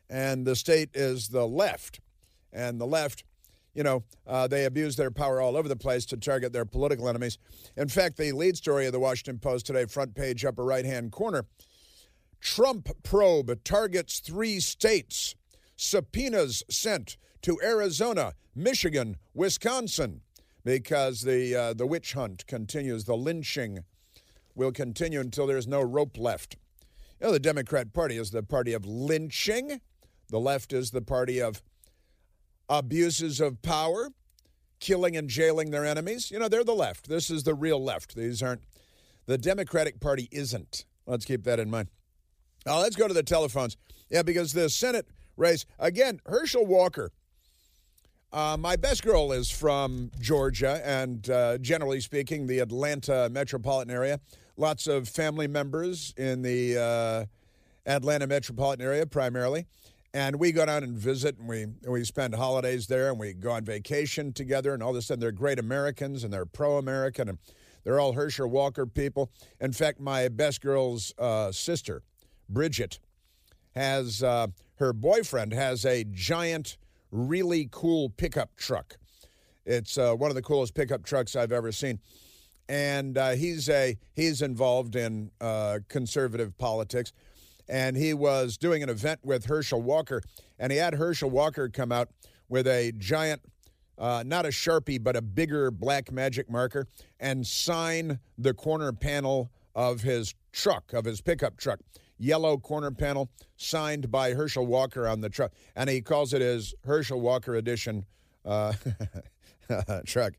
And 0.09 0.45
the 0.45 0.55
state 0.55 0.91
is 0.93 1.27
the 1.27 1.45
left. 1.45 1.99
And 2.53 2.79
the 2.79 2.87
left 2.87 3.25
you 3.75 3.83
know, 3.83 4.03
uh, 4.25 4.47
they 4.47 4.65
abuse 4.65 4.95
their 4.95 5.11
power 5.11 5.39
all 5.39 5.55
over 5.55 5.67
the 5.67 5.75
place 5.75 6.05
to 6.07 6.17
target 6.17 6.51
their 6.51 6.65
political 6.65 7.07
enemies. 7.07 7.37
In 7.77 7.87
fact, 7.87 8.17
the 8.17 8.31
lead 8.31 8.57
story 8.57 8.87
of 8.87 8.93
the 8.93 8.99
Washington 8.99 9.37
Post 9.37 9.67
today, 9.67 9.85
front 9.85 10.15
page, 10.15 10.43
upper 10.43 10.65
right 10.65 10.85
hand 10.85 11.11
corner 11.11 11.45
Trump 12.41 12.89
probe 13.03 13.63
targets 13.63 14.19
three 14.19 14.59
states. 14.59 15.35
Subpoenas 15.75 16.63
sent 16.69 17.17
to 17.41 17.59
Arizona, 17.63 18.33
Michigan, 18.55 19.17
Wisconsin, 19.33 20.21
because 20.69 21.21
the, 21.21 21.55
uh, 21.55 21.73
the 21.73 21.87
witch 21.87 22.13
hunt 22.13 22.45
continues. 22.45 23.05
The 23.05 23.17
lynching 23.17 23.79
will 24.53 24.71
continue 24.71 25.19
until 25.19 25.47
there's 25.47 25.65
no 25.65 25.81
rope 25.81 26.15
left. 26.15 26.57
You 27.19 27.25
know, 27.25 27.33
the 27.33 27.39
Democrat 27.39 27.91
Party 27.91 28.17
is 28.17 28.29
the 28.29 28.43
party 28.43 28.73
of 28.73 28.85
lynching, 28.85 29.81
the 30.29 30.39
left 30.39 30.71
is 30.71 30.91
the 30.91 31.01
party 31.01 31.41
of 31.41 31.63
abuses 32.69 33.41
of 33.41 33.63
power, 33.63 34.09
killing 34.79 35.17
and 35.17 35.27
jailing 35.27 35.71
their 35.71 35.87
enemies. 35.87 36.29
You 36.29 36.37
know, 36.37 36.47
they're 36.47 36.63
the 36.63 36.75
left. 36.75 37.09
This 37.09 37.31
is 37.31 37.41
the 37.41 37.55
real 37.55 37.83
left. 37.83 38.15
These 38.15 38.43
aren't. 38.43 38.61
The 39.25 39.39
Democratic 39.39 39.99
Party 39.99 40.27
isn't. 40.31 40.85
Let's 41.07 41.25
keep 41.25 41.45
that 41.45 41.59
in 41.59 41.71
mind. 41.71 41.89
Now, 42.67 42.77
let's 42.77 42.95
go 42.95 43.07
to 43.07 43.13
the 43.13 43.23
telephones. 43.23 43.75
Yeah, 44.11 44.21
because 44.21 44.53
the 44.53 44.69
Senate 44.69 45.07
race, 45.35 45.65
again, 45.79 46.19
Herschel 46.27 46.67
Walker. 46.67 47.11
Uh, 48.31 48.55
my 48.59 48.75
best 48.75 49.03
girl 49.03 49.31
is 49.31 49.49
from 49.49 50.11
Georgia 50.19 50.79
and, 50.85 51.27
uh, 51.31 51.57
generally 51.57 51.99
speaking, 51.99 52.45
the 52.45 52.59
Atlanta 52.59 53.27
metropolitan 53.31 53.89
area. 53.91 54.19
Lots 54.55 54.85
of 54.85 55.09
family 55.09 55.47
members 55.47 56.13
in 56.15 56.43
the 56.43 56.77
uh, 56.77 57.25
Atlanta 57.89 58.27
metropolitan 58.27 58.85
area, 58.85 59.07
primarily. 59.07 59.65
And 60.13 60.35
we 60.35 60.51
go 60.51 60.63
down 60.65 60.83
and 60.83 60.95
visit, 60.95 61.37
and 61.39 61.47
we 61.47 61.67
we 61.87 62.03
spend 62.03 62.35
holidays 62.35 62.87
there, 62.87 63.09
and 63.09 63.19
we 63.19 63.33
go 63.33 63.51
on 63.51 63.63
vacation 63.63 64.33
together, 64.33 64.73
and 64.73 64.83
all 64.83 64.93
this. 64.93 65.09
And 65.09 65.21
they're 65.21 65.31
great 65.31 65.59
Americans, 65.59 66.23
and 66.23 66.33
they're 66.33 66.47
pro-American, 66.47 67.29
and 67.29 67.37
they're 67.83 67.99
all 67.99 68.13
Herschel 68.13 68.47
Walker 68.47 68.85
people. 68.85 69.31
In 69.59 69.71
fact, 69.71 69.99
my 69.99 70.27
best 70.27 70.61
girl's 70.61 71.13
uh, 71.17 71.51
sister, 71.51 72.01
Bridget, 72.47 72.99
has 73.75 74.21
uh, 74.21 74.47
her 74.75 74.93
boyfriend 74.93 75.53
has 75.53 75.85
a 75.85 76.03
giant, 76.03 76.77
really 77.11 77.67
cool 77.71 78.09
pickup 78.09 78.55
truck. 78.55 78.97
It's 79.65 79.97
uh, 79.97 80.13
one 80.15 80.31
of 80.31 80.35
the 80.35 80.41
coolest 80.41 80.73
pickup 80.73 81.03
trucks 81.03 81.35
I've 81.35 81.51
ever 81.51 81.71
seen, 81.71 81.99
and 82.67 83.17
uh, 83.17 83.31
he's 83.31 83.69
a 83.69 83.97
he's 84.13 84.41
involved 84.41 84.95
in 84.95 85.31
uh, 85.39 85.79
conservative 85.87 86.57
politics 86.57 87.13
and 87.69 87.95
he 87.95 88.13
was 88.13 88.57
doing 88.57 88.83
an 88.83 88.89
event 88.89 89.19
with 89.23 89.45
Herschel 89.45 89.81
Walker, 89.81 90.21
and 90.57 90.71
he 90.71 90.79
had 90.79 90.95
Herschel 90.95 91.29
Walker 91.29 91.69
come 91.69 91.91
out 91.91 92.09
with 92.49 92.67
a 92.67 92.91
giant, 92.97 93.41
uh, 93.97 94.23
not 94.25 94.45
a 94.45 94.49
Sharpie, 94.49 95.01
but 95.01 95.15
a 95.15 95.21
bigger 95.21 95.69
black 95.69 96.11
magic 96.11 96.49
marker, 96.49 96.87
and 97.19 97.45
sign 97.45 98.19
the 98.37 98.53
corner 98.53 98.91
panel 98.91 99.51
of 99.75 100.01
his 100.01 100.33
truck, 100.51 100.93
of 100.93 101.05
his 101.05 101.21
pickup 101.21 101.57
truck. 101.57 101.79
Yellow 102.19 102.57
corner 102.57 102.91
panel 102.91 103.29
signed 103.55 104.11
by 104.11 104.33
Herschel 104.33 104.65
Walker 104.67 105.07
on 105.07 105.21
the 105.21 105.29
truck. 105.29 105.53
And 105.75 105.89
he 105.89 106.01
calls 106.01 106.33
it 106.33 106.41
his 106.41 106.75
Herschel 106.85 107.19
Walker 107.19 107.55
edition 107.55 108.05
uh, 108.45 108.73
truck. 110.05 110.33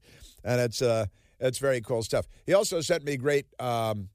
And 0.44 0.60
it's, 0.60 0.82
uh, 0.82 1.06
it's 1.40 1.58
very 1.58 1.80
cool 1.80 2.02
stuff. 2.02 2.26
He 2.46 2.54
also 2.54 2.80
sent 2.80 3.04
me 3.04 3.16
great. 3.16 3.46
Um, 3.58 4.10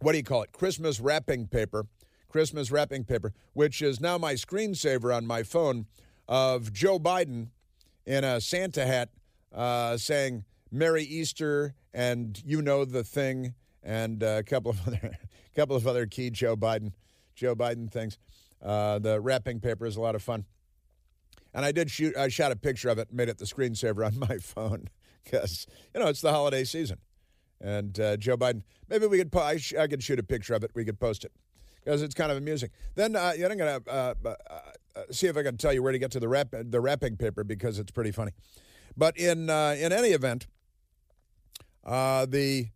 what 0.00 0.12
do 0.12 0.18
you 0.18 0.24
call 0.24 0.42
it? 0.42 0.52
Christmas 0.52 1.00
wrapping 1.00 1.46
paper. 1.46 1.86
Christmas 2.28 2.72
wrapping 2.72 3.04
paper, 3.04 3.32
which 3.52 3.80
is 3.80 4.00
now 4.00 4.18
my 4.18 4.34
screensaver 4.34 5.16
on 5.16 5.24
my 5.24 5.44
phone 5.44 5.86
of 6.28 6.72
Joe 6.72 6.98
Biden 6.98 7.50
in 8.04 8.24
a 8.24 8.40
Santa 8.40 8.84
hat 8.84 9.10
uh, 9.54 9.96
saying 9.96 10.44
Merry 10.70 11.04
Easter 11.04 11.74
and 11.92 12.42
you 12.44 12.60
know 12.60 12.84
the 12.84 13.04
thing 13.04 13.54
and 13.84 14.22
a 14.22 14.42
couple 14.42 14.72
of 14.72 14.86
other 14.86 15.16
couple 15.54 15.76
of 15.76 15.86
other 15.86 16.06
key 16.06 16.30
Joe 16.30 16.56
Biden 16.56 16.92
Joe 17.34 17.54
Biden 17.54 17.90
things. 17.90 18.18
Uh, 18.62 18.98
the 18.98 19.20
wrapping 19.20 19.60
paper 19.60 19.86
is 19.86 19.96
a 19.96 20.00
lot 20.00 20.14
of 20.14 20.22
fun. 20.22 20.44
And 21.52 21.64
I 21.64 21.72
did 21.72 21.90
shoot 21.90 22.16
I 22.16 22.28
shot 22.28 22.52
a 22.52 22.56
picture 22.56 22.88
of 22.88 22.98
it 22.98 23.12
made 23.12 23.28
it 23.28 23.38
the 23.38 23.44
screensaver 23.44 24.06
on 24.06 24.18
my 24.28 24.38
phone 24.38 24.88
because 25.22 25.66
you 25.94 26.00
know 26.00 26.08
it's 26.08 26.20
the 26.20 26.32
holiday 26.32 26.64
season. 26.64 26.98
And 27.60 27.98
uh, 27.98 28.16
Joe 28.16 28.36
Biden, 28.36 28.62
maybe 28.88 29.06
we 29.06 29.16
could, 29.16 29.32
po- 29.32 29.40
I, 29.40 29.56
sh- 29.56 29.74
I, 29.74 29.86
could 29.86 30.02
shoot 30.02 30.18
a 30.18 30.22
picture 30.22 30.52
of 30.52 30.64
it. 30.64 30.72
We 30.74 30.84
could 30.84 31.00
post 31.00 31.24
it 31.24 31.32
because 31.82 32.02
it's 32.02 32.14
kind 32.14 32.30
of 32.30 32.36
amusing. 32.36 32.68
Then 32.94 33.16
uh, 33.16 33.32
I'm 33.34 33.56
going 33.56 33.58
to 33.58 33.82
uh, 33.88 34.14
uh, 34.24 34.28
uh, 34.28 35.00
see 35.10 35.28
if 35.28 35.36
I 35.36 35.42
can 35.42 35.56
tell 35.56 35.72
you 35.72 35.82
where 35.82 35.92
to 35.92 35.98
get 35.98 36.10
to 36.12 36.20
the 36.20 36.28
wrap, 36.28 36.48
the 36.52 36.80
wrapping 36.80 37.16
paper 37.16 37.42
because 37.42 37.78
it's 37.78 37.90
pretty 37.90 38.12
funny. 38.12 38.32
But 38.96 39.16
in 39.16 39.48
uh, 39.48 39.76
in 39.78 39.92
any 39.92 40.08
event, 40.08 40.46
the 41.84 42.68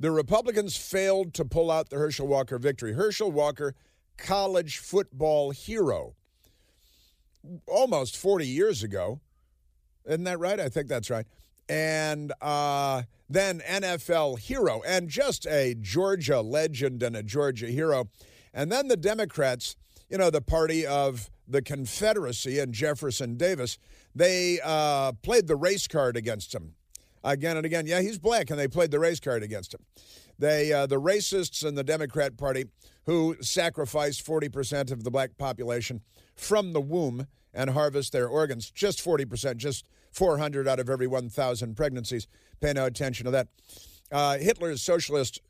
the 0.00 0.10
Republicans 0.10 0.76
failed 0.76 1.34
to 1.34 1.44
pull 1.44 1.70
out 1.70 1.90
the 1.90 1.96
Herschel 1.96 2.26
Walker 2.26 2.58
victory. 2.58 2.92
Herschel 2.92 3.30
Walker, 3.30 3.74
college 4.16 4.78
football 4.78 5.50
hero, 5.50 6.14
almost 7.66 8.16
40 8.16 8.46
years 8.46 8.82
ago. 8.82 9.20
Isn't 10.06 10.24
that 10.24 10.38
right? 10.38 10.60
I 10.60 10.68
think 10.68 10.88
that's 10.88 11.10
right 11.10 11.26
and 11.68 12.32
uh, 12.40 13.02
then 13.28 13.60
NFL 13.60 14.38
hero, 14.38 14.82
and 14.86 15.08
just 15.08 15.46
a 15.46 15.74
Georgia 15.80 16.40
legend 16.40 17.02
and 17.02 17.16
a 17.16 17.22
Georgia 17.22 17.66
hero. 17.66 18.08
And 18.52 18.70
then 18.70 18.88
the 18.88 18.96
Democrats, 18.96 19.76
you 20.08 20.18
know, 20.18 20.30
the 20.30 20.42
party 20.42 20.86
of 20.86 21.30
the 21.48 21.62
Confederacy 21.62 22.58
and 22.58 22.72
Jefferson 22.72 23.36
Davis, 23.36 23.78
they 24.14 24.60
uh, 24.62 25.12
played 25.22 25.46
the 25.46 25.56
race 25.56 25.86
card 25.86 26.16
against 26.16 26.54
him 26.54 26.74
again 27.24 27.56
and 27.56 27.66
again. 27.66 27.86
Yeah, 27.86 28.00
he's 28.00 28.18
black, 28.18 28.50
and 28.50 28.58
they 28.58 28.68
played 28.68 28.90
the 28.90 29.00
race 29.00 29.18
card 29.18 29.42
against 29.42 29.74
him. 29.74 29.80
They, 30.38 30.72
uh, 30.72 30.86
the 30.86 31.00
racists 31.00 31.66
in 31.66 31.74
the 31.74 31.84
Democrat 31.84 32.36
Party 32.36 32.66
who 33.06 33.36
sacrifice 33.40 34.20
40% 34.20 34.92
of 34.92 35.04
the 35.04 35.10
black 35.10 35.36
population 35.36 36.02
from 36.36 36.72
the 36.72 36.80
womb 36.80 37.26
and 37.52 37.70
harvest 37.70 38.12
their 38.12 38.28
organs, 38.28 38.70
just 38.70 39.04
40%, 39.04 39.56
just 39.56 39.86
400 40.12 40.66
out 40.68 40.80
of 40.80 40.90
every 40.90 41.06
1,000 41.06 41.74
pregnancies. 41.76 42.26
Pay 42.60 42.72
no 42.72 42.84
attention 42.84 43.24
to 43.24 43.30
that. 43.32 43.48
Uh, 44.10 44.38
Hitler's 44.38 44.82
Socialist 44.82 45.40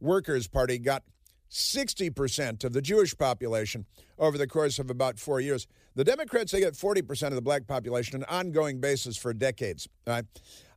Workers' 0.00 0.48
Party 0.48 0.78
got 0.78 1.02
60% 1.50 2.62
of 2.62 2.72
the 2.72 2.80
Jewish 2.80 3.16
population 3.16 3.84
over 4.18 4.38
the 4.38 4.46
course 4.46 4.78
of 4.78 4.88
about 4.88 5.18
four 5.18 5.40
years. 5.40 5.66
The 5.96 6.04
Democrats, 6.04 6.52
they 6.52 6.60
get 6.60 6.74
40% 6.74 7.28
of 7.28 7.34
the 7.34 7.42
black 7.42 7.66
population 7.66 8.16
on 8.16 8.22
an 8.22 8.28
ongoing 8.28 8.80
basis 8.80 9.16
for 9.16 9.34
decades. 9.34 9.88
Right? 10.06 10.24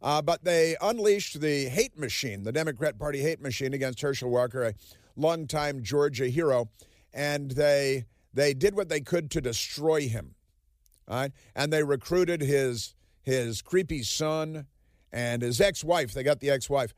Uh, 0.01 0.21
but 0.21 0.43
they 0.43 0.75
unleashed 0.81 1.39
the 1.39 1.65
hate 1.65 1.97
machine, 1.97 2.43
the 2.43 2.51
Democrat 2.51 2.97
Party 2.97 3.21
hate 3.21 3.41
machine 3.41 3.73
against 3.73 4.01
Herschel 4.01 4.31
Walker, 4.31 4.63
a 4.63 4.73
longtime 5.15 5.83
Georgia 5.83 6.27
hero, 6.27 6.69
and 7.13 7.51
they 7.51 8.05
they 8.33 8.55
did 8.55 8.75
what 8.75 8.89
they 8.89 8.99
could 8.99 9.29
to 9.31 9.41
destroy 9.41 10.07
him. 10.07 10.33
Right? 11.07 11.31
And 11.55 11.71
they 11.71 11.83
recruited 11.83 12.41
his 12.41 12.95
his 13.21 13.61
creepy 13.61 14.01
son 14.01 14.65
and 15.11 15.43
his 15.43 15.61
ex-wife. 15.61 16.13
They 16.13 16.23
got 16.23 16.39
the 16.39 16.49
ex-wife, 16.49 16.93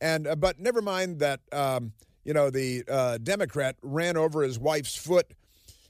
and 0.00 0.28
uh, 0.28 0.36
but 0.36 0.60
never 0.60 0.80
mind 0.80 1.18
that. 1.18 1.40
Um, 1.50 1.92
you 2.26 2.34
know, 2.34 2.50
the 2.50 2.82
uh, 2.88 3.18
Democrat 3.18 3.76
ran 3.82 4.16
over 4.16 4.42
his 4.42 4.58
wife's 4.58 4.96
foot 4.96 5.32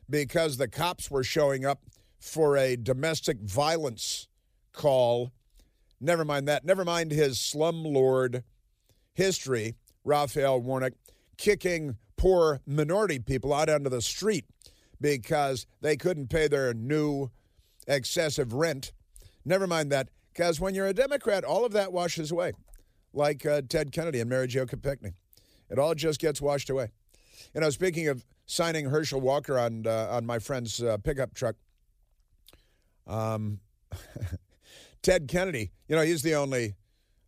because 0.08 0.58
the 0.58 0.68
cops 0.68 1.10
were 1.10 1.24
showing 1.24 1.64
up 1.64 1.80
for 2.20 2.58
a 2.58 2.76
domestic 2.76 3.40
violence 3.40 4.28
call. 4.70 5.32
Never 5.98 6.26
mind 6.26 6.46
that. 6.46 6.62
Never 6.62 6.84
mind 6.84 7.10
his 7.10 7.38
slumlord 7.38 8.42
history, 9.14 9.76
Raphael 10.04 10.60
Warnock, 10.60 10.92
kicking 11.38 11.96
poor 12.18 12.60
minority 12.66 13.18
people 13.18 13.54
out 13.54 13.70
onto 13.70 13.88
the 13.88 14.02
street 14.02 14.44
because 15.00 15.66
they 15.80 15.96
couldn't 15.96 16.28
pay 16.28 16.48
their 16.48 16.74
new 16.74 17.30
excessive 17.88 18.52
rent. 18.52 18.92
Never 19.42 19.66
mind 19.66 19.90
that, 19.90 20.10
because 20.34 20.60
when 20.60 20.74
you're 20.74 20.86
a 20.86 20.92
Democrat, 20.92 21.44
all 21.44 21.64
of 21.64 21.72
that 21.72 21.92
washes 21.92 22.30
away, 22.30 22.52
like 23.14 23.46
uh, 23.46 23.62
Ted 23.66 23.90
Kennedy 23.90 24.20
and 24.20 24.28
Mary 24.28 24.48
Jo 24.48 24.66
Kopechne. 24.66 25.14
It 25.70 25.78
all 25.78 25.94
just 25.94 26.20
gets 26.20 26.40
washed 26.40 26.70
away. 26.70 26.90
You 27.54 27.60
know, 27.60 27.70
speaking 27.70 28.08
of 28.08 28.24
signing 28.46 28.86
Herschel 28.86 29.20
Walker 29.20 29.58
on 29.58 29.86
uh, 29.86 30.08
on 30.10 30.26
my 30.26 30.38
friend's 30.38 30.82
uh, 30.82 30.98
pickup 30.98 31.34
truck, 31.34 31.56
um, 33.06 33.60
Ted 35.02 35.28
Kennedy. 35.28 35.70
You 35.88 35.96
know, 35.96 36.02
he's 36.02 36.22
the 36.22 36.34
only 36.34 36.74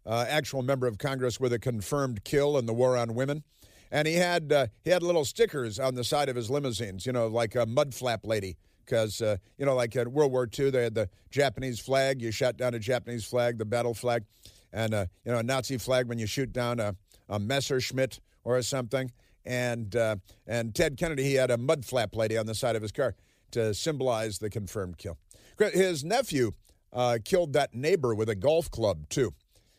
uh, 0.06 0.24
actual 0.28 0.62
member 0.62 0.86
of 0.86 0.98
Congress 0.98 1.38
with 1.38 1.52
a 1.52 1.58
confirmed 1.58 2.24
kill 2.24 2.58
in 2.58 2.66
the 2.66 2.72
war 2.72 2.96
on 2.96 3.14
women. 3.14 3.44
And 3.90 4.06
he 4.06 4.14
had 4.14 4.52
uh, 4.52 4.66
he 4.84 4.90
had 4.90 5.02
little 5.02 5.24
stickers 5.24 5.78
on 5.78 5.94
the 5.94 6.04
side 6.04 6.28
of 6.28 6.36
his 6.36 6.50
limousines, 6.50 7.06
you 7.06 7.12
know, 7.12 7.26
like 7.28 7.54
a 7.54 7.66
mud 7.66 7.94
flap 7.94 8.20
lady, 8.24 8.56
because 8.84 9.22
uh, 9.22 9.36
you 9.56 9.64
know, 9.64 9.74
like 9.74 9.96
in 9.96 10.12
World 10.12 10.32
War 10.32 10.48
II, 10.58 10.70
they 10.70 10.84
had 10.84 10.94
the 10.94 11.08
Japanese 11.30 11.80
flag. 11.80 12.20
You 12.20 12.30
shot 12.30 12.56
down 12.56 12.74
a 12.74 12.78
Japanese 12.78 13.24
flag, 13.24 13.58
the 13.58 13.64
battle 13.64 13.94
flag, 13.94 14.24
and 14.72 14.92
uh, 14.92 15.06
you 15.24 15.32
know, 15.32 15.38
a 15.38 15.42
Nazi 15.42 15.78
flag 15.78 16.06
when 16.06 16.18
you 16.18 16.26
shoot 16.26 16.52
down 16.52 16.80
a, 16.80 16.96
a 17.28 17.38
Messerschmitt 17.38 18.20
or 18.44 18.60
something. 18.62 19.10
And 19.44 19.94
uh, 19.96 20.16
and 20.46 20.74
Ted 20.74 20.96
Kennedy, 20.96 21.24
he 21.24 21.34
had 21.34 21.50
a 21.50 21.56
mud 21.58 21.84
flap 21.84 22.14
lady 22.14 22.36
on 22.36 22.46
the 22.46 22.54
side 22.54 22.76
of 22.76 22.82
his 22.82 22.92
car 22.92 23.14
to 23.52 23.72
symbolize 23.72 24.38
the 24.38 24.50
confirmed 24.50 24.98
kill. 24.98 25.16
His 25.58 26.04
nephew 26.04 26.52
uh, 26.92 27.18
killed 27.24 27.52
that 27.54 27.74
neighbor 27.74 28.14
with 28.14 28.28
a 28.28 28.34
golf 28.34 28.70
club 28.70 29.08
too, 29.08 29.32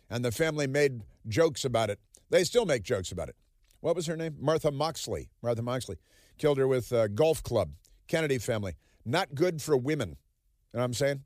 and 0.10 0.26
the 0.26 0.32
family 0.32 0.68
made 0.68 1.02
jokes 1.28 1.66
about 1.66 1.90
it. 1.90 2.00
They 2.30 2.44
still 2.44 2.66
make 2.66 2.84
jokes 2.84 3.12
about 3.12 3.30
it. 3.30 3.36
What 3.82 3.96
was 3.96 4.08
her 4.08 4.18
name? 4.18 4.36
Martha 4.40 4.72
Moxley. 4.72 5.30
Martha 5.42 5.62
Moxley 5.62 5.98
killed 6.38 6.58
her 6.58 6.68
with 6.68 6.92
a 6.92 7.08
golf 7.08 7.44
club. 7.44 7.72
Kennedy 8.08 8.40
family. 8.40 8.74
Not 9.06 9.36
good 9.36 9.62
for 9.62 9.78
women. 9.78 10.10
You 10.10 10.16
know 10.78 10.80
what 10.80 10.86
I'm 10.86 10.94
saying? 10.94 11.24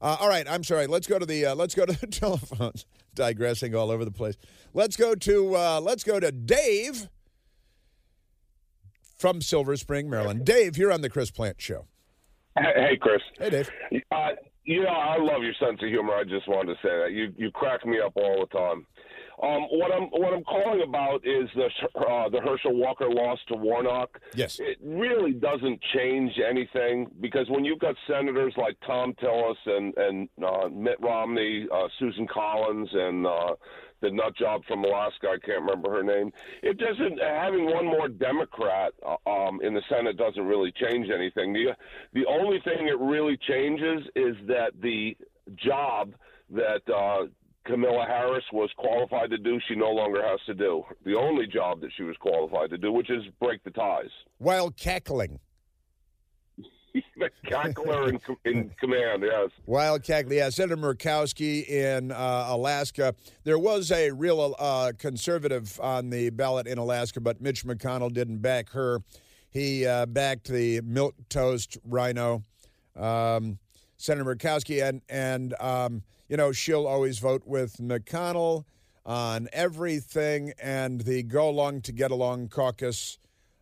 Uh, 0.00 0.16
all 0.20 0.28
right, 0.28 0.46
I'm 0.48 0.64
sorry. 0.64 0.86
Let's 0.86 1.06
go 1.06 1.18
to 1.18 1.26
the 1.26 1.46
uh, 1.46 1.54
let's 1.54 1.74
go 1.74 1.86
to 1.86 1.98
the 1.98 2.06
telephones. 2.10 2.86
Digressing 3.14 3.74
all 3.74 3.90
over 3.90 4.04
the 4.04 4.10
place. 4.10 4.36
Let's 4.72 4.96
go 4.96 5.14
to 5.14 5.56
uh, 5.56 5.80
let's 5.80 6.04
go 6.04 6.20
to 6.20 6.32
Dave 6.32 7.08
from 9.16 9.40
Silver 9.40 9.76
Spring, 9.76 10.10
Maryland. 10.10 10.44
Dave, 10.44 10.76
you're 10.76 10.92
on 10.92 11.00
the 11.00 11.08
Chris 11.08 11.30
Plante 11.30 11.60
Show. 11.60 11.86
Hey, 12.58 12.96
Chris. 13.00 13.22
Hey, 13.38 13.50
Dave. 13.50 13.70
Uh, 14.12 14.30
you 14.64 14.82
know, 14.82 14.88
I 14.88 15.16
love 15.18 15.42
your 15.42 15.54
sense 15.60 15.80
of 15.82 15.88
humor. 15.88 16.14
I 16.14 16.24
just 16.24 16.48
wanted 16.48 16.74
to 16.74 16.78
say 16.82 16.96
that 17.02 17.12
you 17.12 17.32
you 17.36 17.50
crack 17.50 17.84
me 17.86 17.98
up 18.04 18.12
all 18.16 18.46
the 18.50 18.58
time. 18.58 18.86
Um, 19.42 19.62
what 19.70 19.90
I'm 19.92 20.04
what 20.10 20.32
I'm 20.32 20.44
calling 20.44 20.82
about 20.86 21.26
is 21.26 21.48
the 21.56 21.68
uh, 22.00 22.28
the 22.28 22.40
Herschel 22.40 22.74
Walker 22.76 23.08
loss 23.08 23.38
to 23.48 23.56
Warnock. 23.56 24.20
Yes, 24.34 24.60
it 24.60 24.78
really 24.82 25.32
doesn't 25.32 25.80
change 25.94 26.32
anything 26.38 27.10
because 27.20 27.48
when 27.50 27.64
you've 27.64 27.80
got 27.80 27.96
senators 28.06 28.54
like 28.56 28.76
Thom 28.86 29.12
Tillis 29.14 29.56
and 29.66 29.96
and 29.96 30.28
uh, 30.44 30.68
Mitt 30.68 31.00
Romney, 31.00 31.66
uh, 31.72 31.88
Susan 31.98 32.28
Collins, 32.28 32.88
and 32.92 33.26
uh, 33.26 33.54
the 34.02 34.10
nut 34.10 34.36
job 34.36 34.62
from 34.68 34.84
Alaska, 34.84 35.28
I 35.28 35.44
can't 35.44 35.62
remember 35.62 35.90
her 35.90 36.04
name. 36.04 36.30
It 36.62 36.78
doesn't 36.78 37.18
having 37.20 37.66
one 37.66 37.86
more 37.86 38.08
Democrat 38.08 38.92
uh, 39.04 39.16
um, 39.28 39.60
in 39.62 39.74
the 39.74 39.82
Senate 39.88 40.16
doesn't 40.16 40.44
really 40.44 40.72
change 40.72 41.08
anything. 41.12 41.52
The 41.52 41.74
the 42.12 42.26
only 42.26 42.60
thing 42.60 42.86
it 42.86 43.00
really 43.00 43.36
changes 43.48 44.06
is 44.14 44.36
that 44.46 44.72
the 44.80 45.16
job 45.56 46.14
that 46.50 46.82
uh, 46.88 47.26
Kamala 47.64 48.04
Harris 48.06 48.44
was 48.52 48.70
qualified 48.76 49.30
to 49.30 49.38
do, 49.38 49.58
she 49.68 49.74
no 49.74 49.90
longer 49.90 50.22
has 50.22 50.40
to 50.46 50.54
do. 50.54 50.84
The 51.04 51.16
only 51.16 51.46
job 51.46 51.80
that 51.80 51.90
she 51.96 52.02
was 52.02 52.16
qualified 52.18 52.70
to 52.70 52.78
do, 52.78 52.92
which 52.92 53.10
is 53.10 53.22
break 53.40 53.64
the 53.64 53.70
ties. 53.70 54.10
While 54.38 54.70
cackling. 54.70 55.40
the 56.94 57.30
cackler 57.46 58.08
in, 58.08 58.20
in, 58.44 58.70
command, 58.80 59.24
yes. 59.24 59.50
While 59.64 59.98
cackling, 59.98 60.38
yeah. 60.38 60.50
Senator 60.50 60.76
Murkowski 60.76 61.66
in 61.68 62.12
uh, 62.12 62.46
Alaska. 62.48 63.14
There 63.44 63.58
was 63.58 63.90
a 63.90 64.10
real 64.10 64.54
uh, 64.58 64.92
conservative 64.98 65.80
on 65.80 66.10
the 66.10 66.30
ballot 66.30 66.66
in 66.66 66.78
Alaska, 66.78 67.20
but 67.20 67.40
Mitch 67.40 67.64
McConnell 67.64 68.12
didn't 68.12 68.38
back 68.38 68.70
her. 68.70 69.00
He 69.50 69.86
uh, 69.86 70.06
backed 70.06 70.48
the 70.48 70.80
milk 70.82 71.14
toast 71.28 71.78
rhino, 71.84 72.42
um, 72.96 73.58
Senator 73.96 74.24
Murkowski, 74.34 74.86
and 74.86 75.02
and 75.08 75.54
um, 75.60 76.02
you 76.28 76.36
know, 76.36 76.52
she'll 76.52 76.86
always 76.86 77.18
vote 77.18 77.42
with 77.46 77.76
McConnell 77.76 78.64
on 79.04 79.48
everything, 79.52 80.52
and 80.60 81.02
the 81.02 81.22
Go 81.22 81.48
Along 81.48 81.82
to 81.82 81.92
Get 81.92 82.10
Along 82.10 82.48
caucus 82.48 83.18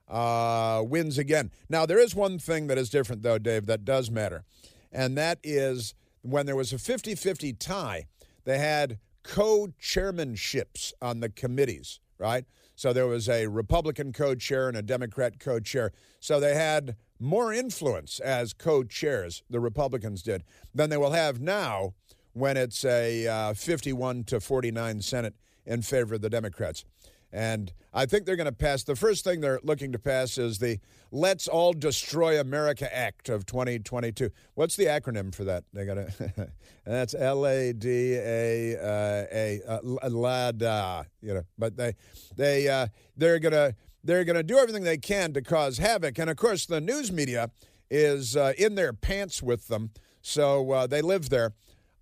uh, 0.08 0.82
wins 0.86 1.18
again. 1.18 1.50
Now, 1.68 1.86
there 1.86 1.98
is 1.98 2.14
one 2.14 2.38
thing 2.38 2.68
that 2.68 2.78
is 2.78 2.90
different, 2.90 3.22
though, 3.22 3.38
Dave, 3.38 3.66
that 3.66 3.84
does 3.84 4.10
matter, 4.10 4.44
and 4.92 5.16
that 5.18 5.38
is 5.42 5.94
when 6.22 6.46
there 6.46 6.56
was 6.56 6.72
a 6.72 6.78
50 6.78 7.14
50 7.14 7.52
tie, 7.54 8.06
they 8.44 8.58
had 8.58 8.98
co 9.22 9.68
chairmanships 9.80 10.92
on 11.00 11.20
the 11.20 11.28
committees, 11.28 12.00
right? 12.18 12.44
So 12.82 12.92
there 12.92 13.06
was 13.06 13.28
a 13.28 13.46
Republican 13.46 14.12
co 14.12 14.34
chair 14.34 14.66
and 14.66 14.76
a 14.76 14.82
Democrat 14.82 15.38
co 15.38 15.60
chair. 15.60 15.92
So 16.18 16.40
they 16.40 16.56
had 16.56 16.96
more 17.20 17.52
influence 17.52 18.18
as 18.18 18.52
co 18.52 18.82
chairs, 18.82 19.44
the 19.48 19.60
Republicans 19.60 20.20
did, 20.20 20.42
than 20.74 20.90
they 20.90 20.96
will 20.96 21.12
have 21.12 21.40
now 21.40 21.94
when 22.32 22.56
it's 22.56 22.84
a 22.84 23.28
uh, 23.28 23.54
51 23.54 24.24
to 24.24 24.40
49 24.40 25.00
Senate 25.00 25.36
in 25.64 25.82
favor 25.82 26.16
of 26.16 26.22
the 26.22 26.28
Democrats. 26.28 26.84
And 27.32 27.72
I 27.94 28.04
think 28.06 28.26
they're 28.26 28.36
going 28.36 28.44
to 28.44 28.52
pass. 28.52 28.82
The 28.82 28.96
first 28.96 29.24
thing 29.24 29.40
they're 29.40 29.60
looking 29.62 29.92
to 29.92 29.98
pass 29.98 30.36
is 30.36 30.58
the 30.58 30.78
Let's 31.10 31.48
All 31.48 31.72
Destroy 31.72 32.38
America 32.38 32.94
Act 32.94 33.28
of 33.28 33.46
2022. 33.46 34.30
What's 34.54 34.76
the 34.76 34.86
acronym 34.86 35.34
for 35.34 35.44
that? 35.44 35.64
They 35.72 35.86
got 35.86 35.94
to. 35.94 36.52
that's 36.86 37.14
L 37.14 37.46
A 37.46 37.72
D 37.72 38.14
A 38.16 38.76
uh, 38.76 39.26
A 39.32 39.60
uh, 39.66 40.08
LADA. 40.08 41.06
You 41.22 41.34
know, 41.34 41.42
but 41.58 41.76
they 41.76 41.94
they 42.36 42.68
uh, 42.68 42.88
they're 43.16 43.38
gonna 43.38 43.74
they're 44.04 44.24
gonna 44.24 44.42
do 44.42 44.58
everything 44.58 44.84
they 44.84 44.98
can 44.98 45.32
to 45.32 45.42
cause 45.42 45.78
havoc. 45.78 46.18
And 46.18 46.28
of 46.28 46.36
course, 46.36 46.66
the 46.66 46.80
news 46.80 47.10
media 47.10 47.50
is 47.90 48.36
uh, 48.36 48.52
in 48.58 48.74
their 48.74 48.92
pants 48.92 49.42
with 49.42 49.68
them, 49.68 49.90
so 50.20 50.70
uh, 50.72 50.86
they 50.86 51.02
live 51.02 51.30
there. 51.30 51.52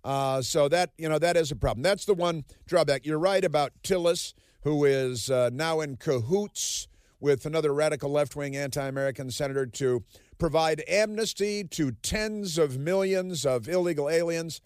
Uh, 0.03 0.41
so 0.41 0.67
that 0.67 0.91
you 0.97 1.07
know 1.07 1.19
that 1.19 1.37
is 1.37 1.51
a 1.51 1.55
problem. 1.55 1.83
That's 1.83 2.05
the 2.05 2.13
one 2.13 2.43
drawback. 2.65 3.05
You're 3.05 3.19
right 3.19 3.43
about 3.43 3.71
Tillis, 3.83 4.33
who 4.63 4.85
is 4.85 5.29
uh, 5.29 5.49
now 5.53 5.81
in 5.81 5.97
cahoots 5.97 6.87
with 7.19 7.45
another 7.45 7.73
radical 7.73 8.09
left-wing 8.11 8.55
anti-American 8.55 9.29
senator 9.29 9.65
to 9.65 10.03
provide 10.37 10.83
amnesty 10.87 11.63
to 11.63 11.91
tens 11.91 12.57
of 12.57 12.77
millions 12.77 13.45
of 13.45 13.67
illegal 13.67 14.09
aliens, 14.09 14.61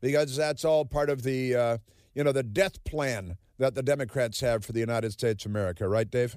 because 0.00 0.36
that's 0.36 0.64
all 0.64 0.84
part 0.84 1.10
of 1.10 1.22
the 1.22 1.54
uh, 1.54 1.78
you 2.14 2.22
know 2.22 2.32
the 2.32 2.42
death 2.42 2.82
plan 2.84 3.36
that 3.58 3.74
the 3.74 3.82
Democrats 3.82 4.40
have 4.40 4.64
for 4.64 4.72
the 4.72 4.80
United 4.80 5.12
States 5.12 5.44
of 5.44 5.50
America. 5.50 5.88
Right, 5.88 6.10
Dave? 6.10 6.36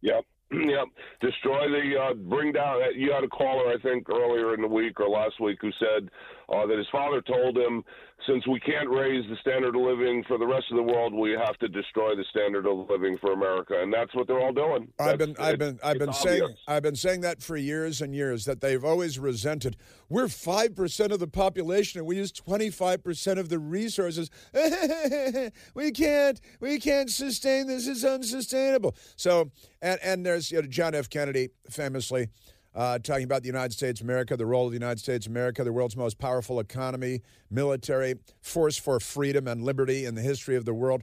Yep. 0.00 0.24
Yep. 0.52 0.88
Destroy 1.22 1.66
the, 1.68 1.94
uh, 1.98 2.14
bring 2.14 2.52
down, 2.52 2.80
you 2.94 3.10
had 3.10 3.24
a 3.24 3.28
caller, 3.28 3.72
I 3.72 3.78
think, 3.82 4.10
earlier 4.10 4.52
in 4.52 4.60
the 4.60 4.68
week 4.68 5.00
or 5.00 5.08
last 5.08 5.40
week 5.40 5.58
who 5.62 5.70
said 5.78 6.10
uh, 6.52 6.66
that 6.66 6.76
his 6.76 6.86
father 6.92 7.22
told 7.22 7.56
him, 7.56 7.82
since 8.26 8.46
we 8.46 8.60
can't 8.60 8.88
raise 8.88 9.24
the 9.28 9.36
standard 9.40 9.74
of 9.74 9.82
living 9.82 10.22
for 10.28 10.38
the 10.38 10.46
rest 10.46 10.66
of 10.70 10.76
the 10.76 10.82
world, 10.82 11.12
we 11.12 11.32
have 11.32 11.56
to 11.58 11.68
destroy 11.68 12.14
the 12.14 12.24
standard 12.30 12.66
of 12.66 12.88
living 12.88 13.18
for 13.20 13.32
America, 13.32 13.74
and 13.80 13.92
that's 13.92 14.14
what 14.14 14.26
they're 14.26 14.38
all 14.38 14.52
doing. 14.52 14.86
I've 15.00 15.18
been, 15.18 15.34
I've 15.40 15.58
been, 15.58 15.80
I've 15.82 15.98
been 15.98 16.12
saying, 16.12 16.54
I've 16.68 16.82
been 16.82 16.94
saying 16.94 17.22
that 17.22 17.42
for 17.42 17.56
years 17.56 18.00
and 18.00 18.14
years 18.14 18.44
that 18.44 18.60
they've 18.60 18.84
always 18.84 19.18
resented. 19.18 19.76
We're 20.08 20.28
five 20.28 20.76
percent 20.76 21.12
of 21.12 21.18
the 21.18 21.26
population, 21.26 21.98
and 21.98 22.06
we 22.06 22.16
use 22.16 22.30
twenty 22.30 22.70
five 22.70 23.02
percent 23.02 23.40
of 23.40 23.48
the 23.48 23.58
resources. 23.58 24.30
we 25.74 25.90
can't, 25.90 26.40
we 26.60 26.78
can't 26.78 27.10
sustain 27.10 27.66
this. 27.66 27.88
It's 27.88 28.04
unsustainable. 28.04 28.94
So, 29.16 29.50
and 29.80 29.98
and 30.02 30.24
there's 30.24 30.52
you 30.52 30.62
know, 30.62 30.68
John 30.68 30.94
F. 30.94 31.10
Kennedy 31.10 31.50
famously 31.68 32.28
uh, 32.74 32.98
talking 32.98 33.24
about 33.24 33.42
the 33.42 33.48
United 33.48 33.72
States 33.72 34.00
of 34.00 34.06
America, 34.06 34.36
the 34.36 34.46
role 34.46 34.66
of 34.66 34.72
the 34.72 34.76
United 34.76 34.98
States 34.98 35.26
of 35.26 35.32
America, 35.32 35.62
the 35.64 35.72
world's 35.72 35.96
most 35.96 36.18
powerful 36.18 36.58
economy, 36.60 37.22
military, 37.50 38.14
force 38.40 38.76
for 38.76 38.98
freedom 39.00 39.46
and 39.46 39.62
liberty 39.62 40.04
in 40.04 40.14
the 40.14 40.22
history 40.22 40.56
of 40.56 40.64
the 40.64 40.74
world. 40.74 41.02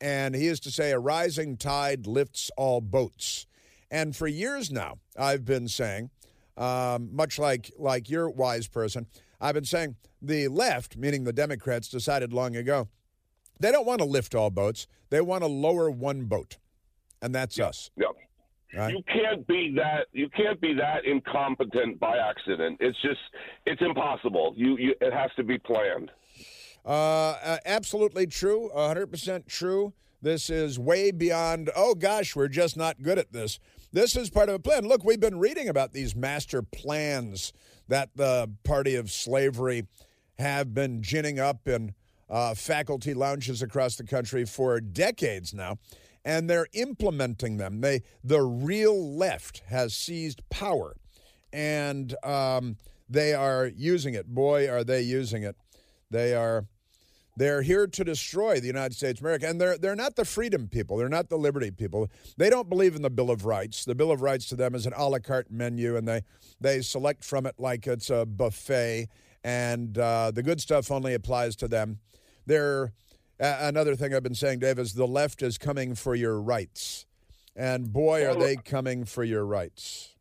And 0.00 0.34
he 0.34 0.46
is 0.46 0.60
to 0.60 0.70
say, 0.70 0.92
a 0.92 0.98
rising 0.98 1.56
tide 1.56 2.06
lifts 2.06 2.50
all 2.56 2.80
boats. 2.80 3.46
And 3.90 4.14
for 4.14 4.26
years 4.26 4.70
now, 4.70 4.98
I've 5.18 5.44
been 5.44 5.68
saying, 5.68 6.10
um, 6.56 7.14
much 7.14 7.38
like, 7.38 7.70
like 7.78 8.10
your 8.10 8.28
wise 8.28 8.68
person, 8.68 9.06
I've 9.40 9.54
been 9.54 9.64
saying 9.64 9.96
the 10.20 10.48
left, 10.48 10.96
meaning 10.96 11.24
the 11.24 11.32
Democrats, 11.32 11.88
decided 11.88 12.32
long 12.32 12.56
ago 12.56 12.88
they 13.58 13.72
don't 13.72 13.86
want 13.86 14.00
to 14.00 14.04
lift 14.04 14.34
all 14.34 14.50
boats. 14.50 14.86
They 15.10 15.20
want 15.20 15.42
to 15.42 15.48
lower 15.48 15.90
one 15.90 16.24
boat, 16.24 16.58
and 17.22 17.34
that's 17.34 17.56
yep. 17.56 17.68
us. 17.68 17.90
Yep. 17.96 18.10
Right. 18.76 18.92
You 18.92 19.02
can't 19.12 19.46
be 19.46 19.74
that. 19.76 20.06
You 20.12 20.28
can't 20.36 20.60
be 20.60 20.74
that 20.74 21.04
incompetent 21.04 21.98
by 21.98 22.18
accident. 22.18 22.76
It's 22.80 23.00
just. 23.02 23.20
It's 23.64 23.80
impossible. 23.82 24.52
You. 24.56 24.76
you 24.78 24.94
it 25.00 25.12
has 25.12 25.30
to 25.36 25.44
be 25.44 25.58
planned. 25.58 26.10
Uh, 26.84 27.58
absolutely 27.66 28.26
true. 28.26 28.70
100% 28.74 29.46
true. 29.46 29.92
This 30.22 30.48
is 30.48 30.78
way 30.78 31.10
beyond, 31.10 31.70
oh 31.76 31.94
gosh, 31.94 32.34
we're 32.34 32.48
just 32.48 32.76
not 32.76 33.02
good 33.02 33.18
at 33.18 33.32
this. 33.32 33.58
This 33.92 34.16
is 34.16 34.30
part 34.30 34.48
of 34.48 34.54
a 34.54 34.58
plan. 34.58 34.86
Look, 34.86 35.04
we've 35.04 35.20
been 35.20 35.38
reading 35.38 35.68
about 35.68 35.92
these 35.92 36.14
master 36.14 36.62
plans 36.62 37.52
that 37.88 38.10
the 38.14 38.50
party 38.64 38.94
of 38.94 39.10
slavery 39.10 39.86
have 40.38 40.74
been 40.74 41.02
ginning 41.02 41.38
up 41.38 41.66
in 41.68 41.94
uh, 42.28 42.54
faculty 42.54 43.14
lounges 43.14 43.62
across 43.62 43.96
the 43.96 44.04
country 44.04 44.44
for 44.44 44.80
decades 44.80 45.54
now 45.54 45.78
and 46.26 46.50
they're 46.50 46.66
implementing 46.74 47.56
them. 47.56 47.80
They, 47.80 48.02
the 48.22 48.42
real 48.42 49.16
left 49.16 49.62
has 49.68 49.94
seized 49.94 50.42
power, 50.50 50.96
and 51.52 52.14
um, 52.24 52.76
they 53.08 53.32
are 53.32 53.70
using 53.74 54.14
it. 54.14 54.26
Boy, 54.26 54.68
are 54.68 54.84
they 54.84 55.00
using 55.00 55.44
it! 55.44 55.56
They 56.10 56.34
are, 56.34 56.66
They're 57.36 57.60
here 57.60 57.86
to 57.86 58.04
destroy 58.04 58.60
the 58.60 58.66
United 58.66 58.94
States 58.94 59.20
of 59.20 59.24
America. 59.26 59.46
And 59.46 59.60
they're, 59.60 59.76
they're 59.76 59.94
not 59.94 60.16
the 60.16 60.24
freedom 60.24 60.68
people. 60.68 60.96
They're 60.96 61.08
not 61.08 61.28
the 61.28 61.36
liberty 61.36 61.70
people. 61.70 62.10
They 62.38 62.48
don't 62.48 62.68
believe 62.68 62.96
in 62.96 63.02
the 63.02 63.10
Bill 63.10 63.30
of 63.30 63.44
Rights. 63.44 63.84
The 63.84 63.94
Bill 63.94 64.10
of 64.10 64.22
Rights 64.22 64.46
to 64.46 64.56
them 64.56 64.74
is 64.74 64.86
an 64.86 64.94
a 64.96 65.08
la 65.08 65.18
carte 65.18 65.50
menu, 65.50 65.96
and 65.96 66.08
they, 66.08 66.22
they 66.60 66.80
select 66.80 67.24
from 67.24 67.44
it 67.44 67.54
like 67.58 67.86
it's 67.86 68.08
a 68.08 68.24
buffet. 68.24 69.08
And 69.44 69.98
uh, 69.98 70.30
the 70.30 70.42
good 70.42 70.60
stuff 70.60 70.90
only 70.90 71.12
applies 71.14 71.56
to 71.56 71.68
them. 71.68 71.98
They're, 72.46 72.92
uh, 73.40 73.56
another 73.60 73.96
thing 73.96 74.14
I've 74.14 74.22
been 74.22 74.34
saying, 74.34 74.60
Dave, 74.60 74.78
is 74.78 74.94
the 74.94 75.06
left 75.06 75.42
is 75.42 75.58
coming 75.58 75.94
for 75.94 76.14
your 76.14 76.40
rights. 76.40 77.06
And 77.54 77.92
boy, 77.92 78.26
are 78.26 78.34
they 78.34 78.56
coming 78.56 79.04
for 79.04 79.24
your 79.24 79.44
rights. 79.44 80.16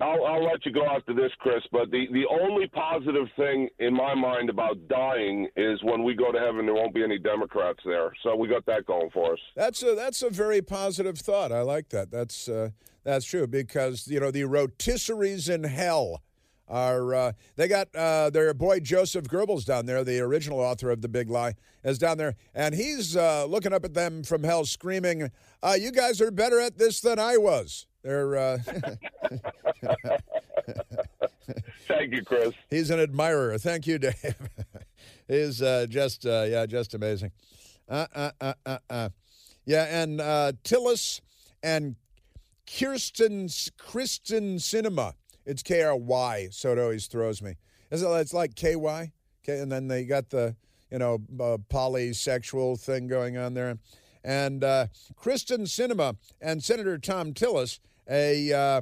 I'll, 0.00 0.24
I'll 0.26 0.44
let 0.44 0.64
you 0.66 0.72
go 0.72 0.84
after 0.84 1.14
this, 1.14 1.32
Chris. 1.38 1.62
But 1.72 1.90
the, 1.90 2.06
the 2.12 2.26
only 2.28 2.66
positive 2.68 3.28
thing 3.34 3.68
in 3.78 3.94
my 3.94 4.14
mind 4.14 4.50
about 4.50 4.88
dying 4.88 5.48
is 5.56 5.82
when 5.82 6.04
we 6.04 6.14
go 6.14 6.30
to 6.30 6.38
heaven, 6.38 6.66
there 6.66 6.74
won't 6.74 6.94
be 6.94 7.02
any 7.02 7.18
Democrats 7.18 7.80
there. 7.84 8.12
So 8.22 8.36
we 8.36 8.46
got 8.46 8.66
that 8.66 8.84
going 8.84 9.10
for 9.10 9.32
us. 9.32 9.38
That's 9.54 9.82
a 9.82 9.94
that's 9.94 10.22
a 10.22 10.28
very 10.28 10.60
positive 10.60 11.18
thought. 11.18 11.50
I 11.50 11.62
like 11.62 11.88
that. 11.90 12.10
That's 12.10 12.48
uh, 12.48 12.70
that's 13.04 13.24
true 13.24 13.46
because 13.46 14.06
you 14.06 14.20
know 14.20 14.30
the 14.30 14.42
rotisseries 14.42 15.48
in 15.48 15.64
hell 15.64 16.22
are 16.68 17.14
uh, 17.14 17.32
they 17.56 17.68
got 17.68 17.94
uh, 17.94 18.30
their 18.30 18.52
boy 18.54 18.80
Joseph 18.80 19.26
Goebbels 19.26 19.64
down 19.64 19.86
there, 19.86 20.02
the 20.04 20.20
original 20.20 20.58
author 20.60 20.90
of 20.90 21.02
the 21.02 21.08
Big 21.08 21.30
Lie, 21.30 21.54
is 21.84 21.98
down 21.98 22.18
there, 22.18 22.34
and 22.54 22.74
he's 22.74 23.16
uh, 23.16 23.44
looking 23.46 23.72
up 23.72 23.84
at 23.84 23.94
them 23.94 24.22
from 24.22 24.42
hell, 24.42 24.64
screaming, 24.64 25.30
uh, 25.62 25.76
"You 25.78 25.92
guys 25.92 26.20
are 26.20 26.30
better 26.30 26.60
at 26.60 26.78
this 26.78 27.00
than 27.00 27.18
I 27.18 27.36
was." 27.36 27.86
They're. 28.02 28.36
Uh, 28.36 28.58
Thank 31.86 32.14
you, 32.14 32.24
Chris. 32.24 32.54
He's 32.70 32.90
an 32.90 33.00
admirer. 33.00 33.58
Thank 33.58 33.86
you, 33.86 33.98
Dave. 33.98 34.36
He's 35.28 35.62
uh, 35.62 35.86
just 35.88 36.26
uh, 36.26 36.44
yeah, 36.48 36.66
just 36.66 36.94
amazing. 36.94 37.32
Uh, 37.88 38.06
uh, 38.14 38.30
uh, 38.40 38.54
uh, 38.64 38.78
uh. 38.90 39.08
Yeah, 39.64 40.02
and 40.02 40.20
uh, 40.20 40.52
Tillis 40.64 41.20
and 41.62 41.96
Kyrsten 42.66 43.70
Kristen 43.78 44.56
Sinema. 44.56 45.14
It's 45.46 45.62
K 45.62 45.82
R 45.82 45.96
Y, 45.96 46.48
so 46.50 46.72
it 46.72 46.78
always 46.78 47.06
throws 47.06 47.40
me. 47.40 47.56
Is 47.90 48.02
it? 48.02 48.08
It's 48.08 48.34
like 48.34 48.54
K 48.54 48.76
Y. 48.76 49.12
Okay, 49.44 49.60
and 49.60 49.70
then 49.70 49.88
they 49.88 50.04
got 50.04 50.30
the 50.30 50.56
you 50.90 50.98
know 50.98 51.14
uh, 51.40 51.58
polysexual 51.70 52.78
thing 52.78 53.06
going 53.06 53.38
on 53.38 53.54
there, 53.54 53.78
and 54.24 54.62
uh, 54.62 54.86
Kristen 55.14 55.62
Sinema 55.62 56.16
and 56.40 56.62
Senator 56.62 56.98
Thom 56.98 57.32
Tillis 57.32 57.78
a 58.08 58.52
uh, 58.52 58.80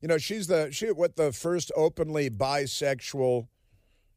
you 0.00 0.08
know 0.08 0.18
she's 0.18 0.46
the 0.46 0.70
she 0.70 0.86
what 0.90 1.16
the 1.16 1.32
first 1.32 1.70
openly 1.76 2.30
bisexual 2.30 3.48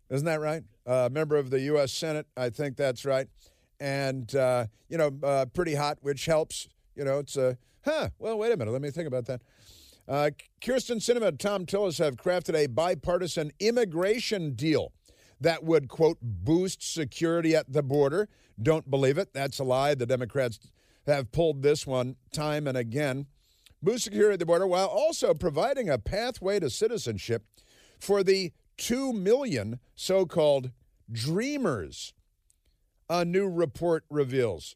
isn't 0.09 0.25
that 0.25 0.39
right 0.39 0.63
uh, 0.85 1.09
member 1.11 1.37
of 1.37 1.49
the 1.49 1.59
u.s 1.61 1.91
senate 1.91 2.27
i 2.35 2.49
think 2.49 2.75
that's 2.75 3.05
right 3.05 3.27
and 3.79 4.35
uh, 4.35 4.65
you 4.89 4.97
know 4.97 5.11
uh, 5.23 5.45
pretty 5.53 5.75
hot 5.75 5.97
which 6.01 6.25
helps 6.25 6.67
you 6.95 7.03
know 7.03 7.19
it's 7.19 7.37
a 7.37 7.57
huh 7.85 8.09
well 8.19 8.37
wait 8.37 8.51
a 8.51 8.57
minute 8.57 8.71
let 8.71 8.81
me 8.81 8.89
think 8.89 9.07
about 9.07 9.25
that 9.25 9.41
uh, 10.11 10.29
Kyrsten 10.59 10.97
Sinema 10.97 11.29
and 11.29 11.39
Thom 11.39 11.65
Tillis 11.65 11.97
have 11.99 12.17
crafted 12.17 12.53
a 12.53 12.67
bipartisan 12.67 13.51
immigration 13.61 14.55
deal 14.55 14.91
that 15.39 15.63
would, 15.63 15.87
quote, 15.87 16.17
boost 16.21 16.83
security 16.83 17.55
at 17.55 17.71
the 17.71 17.81
border. 17.81 18.27
Don't 18.61 18.91
believe 18.91 19.17
it. 19.17 19.33
That's 19.33 19.59
a 19.59 19.63
lie. 19.63 19.95
The 19.95 20.05
Democrats 20.05 20.59
have 21.07 21.31
pulled 21.31 21.63
this 21.63 21.87
one 21.87 22.17
time 22.33 22.67
and 22.67 22.77
again 22.77 23.27
boost 23.81 24.03
security 24.03 24.33
at 24.33 24.39
the 24.39 24.45
border 24.45 24.67
while 24.67 24.87
also 24.87 25.33
providing 25.33 25.89
a 25.89 25.97
pathway 25.97 26.59
to 26.59 26.69
citizenship 26.69 27.45
for 27.97 28.21
the 28.21 28.51
2 28.77 29.13
million 29.13 29.79
so 29.95 30.25
called 30.25 30.71
dreamers, 31.11 32.13
a 33.09 33.23
new 33.25 33.47
report 33.47 34.03
reveals. 34.09 34.75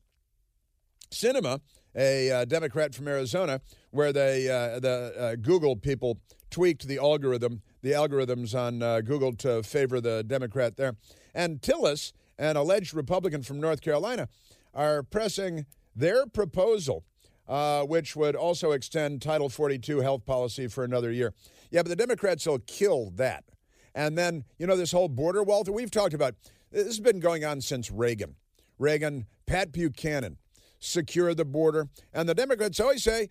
Sinema, 1.12 1.62
a 1.95 2.31
uh, 2.31 2.45
Democrat 2.45 2.93
from 2.93 3.08
Arizona, 3.08 3.62
where 3.91 4.12
they 4.12 4.49
uh, 4.49 4.79
the 4.79 5.13
uh, 5.17 5.36
Google 5.36 5.75
people 5.75 6.19
tweaked 6.49 6.88
the 6.88 6.97
algorithm, 6.97 7.62
the 7.81 7.91
algorithms 7.91 8.58
on 8.58 8.81
uh, 8.81 9.01
Google 9.01 9.34
to 9.34 9.63
favor 9.63 10.01
the 10.01 10.23
Democrat 10.23 10.77
there, 10.77 10.95
and 11.34 11.62
Tillis, 11.62 12.12
an 12.38 12.58
alleged 12.58 12.93
Republican 12.93 13.43
from 13.43 13.60
North 13.60 13.81
Carolina, 13.81 14.27
are 14.73 15.03
pressing 15.03 15.65
their 15.95 16.25
proposal 16.25 17.03
uh, 17.47 17.84
which 17.84 18.15
would 18.15 18.36
also 18.36 18.71
extend 18.71 19.21
Title 19.21 19.49
42 19.49 19.99
health 19.99 20.25
policy 20.25 20.67
for 20.67 20.84
another 20.84 21.12
year. 21.12 21.34
Yeah, 21.71 21.84
but 21.84 21.89
the 21.89 21.95
Democrats 21.95 22.45
will 22.45 22.60
kill 22.60 23.12
that. 23.15 23.43
And 23.93 24.17
then, 24.17 24.43
you 24.58 24.67
know, 24.67 24.75
this 24.75 24.91
whole 24.91 25.08
border 25.08 25.43
wall 25.43 25.63
that 25.63 25.71
we've 25.71 25.91
talked 25.91 26.13
about, 26.13 26.36
this 26.71 26.86
has 26.86 26.99
been 26.99 27.19
going 27.19 27.45
on 27.45 27.62
since 27.62 27.91
Reagan. 27.91 28.36
Reagan, 28.77 29.25
Pat 29.45 29.71
Buchanan, 29.71 30.38
secure 30.86 31.34
the 31.34 31.45
border. 31.45 31.89
And 32.13 32.28
the 32.28 32.36
Democrats 32.36 32.80
always 32.80 33.04
say, 33.04 33.30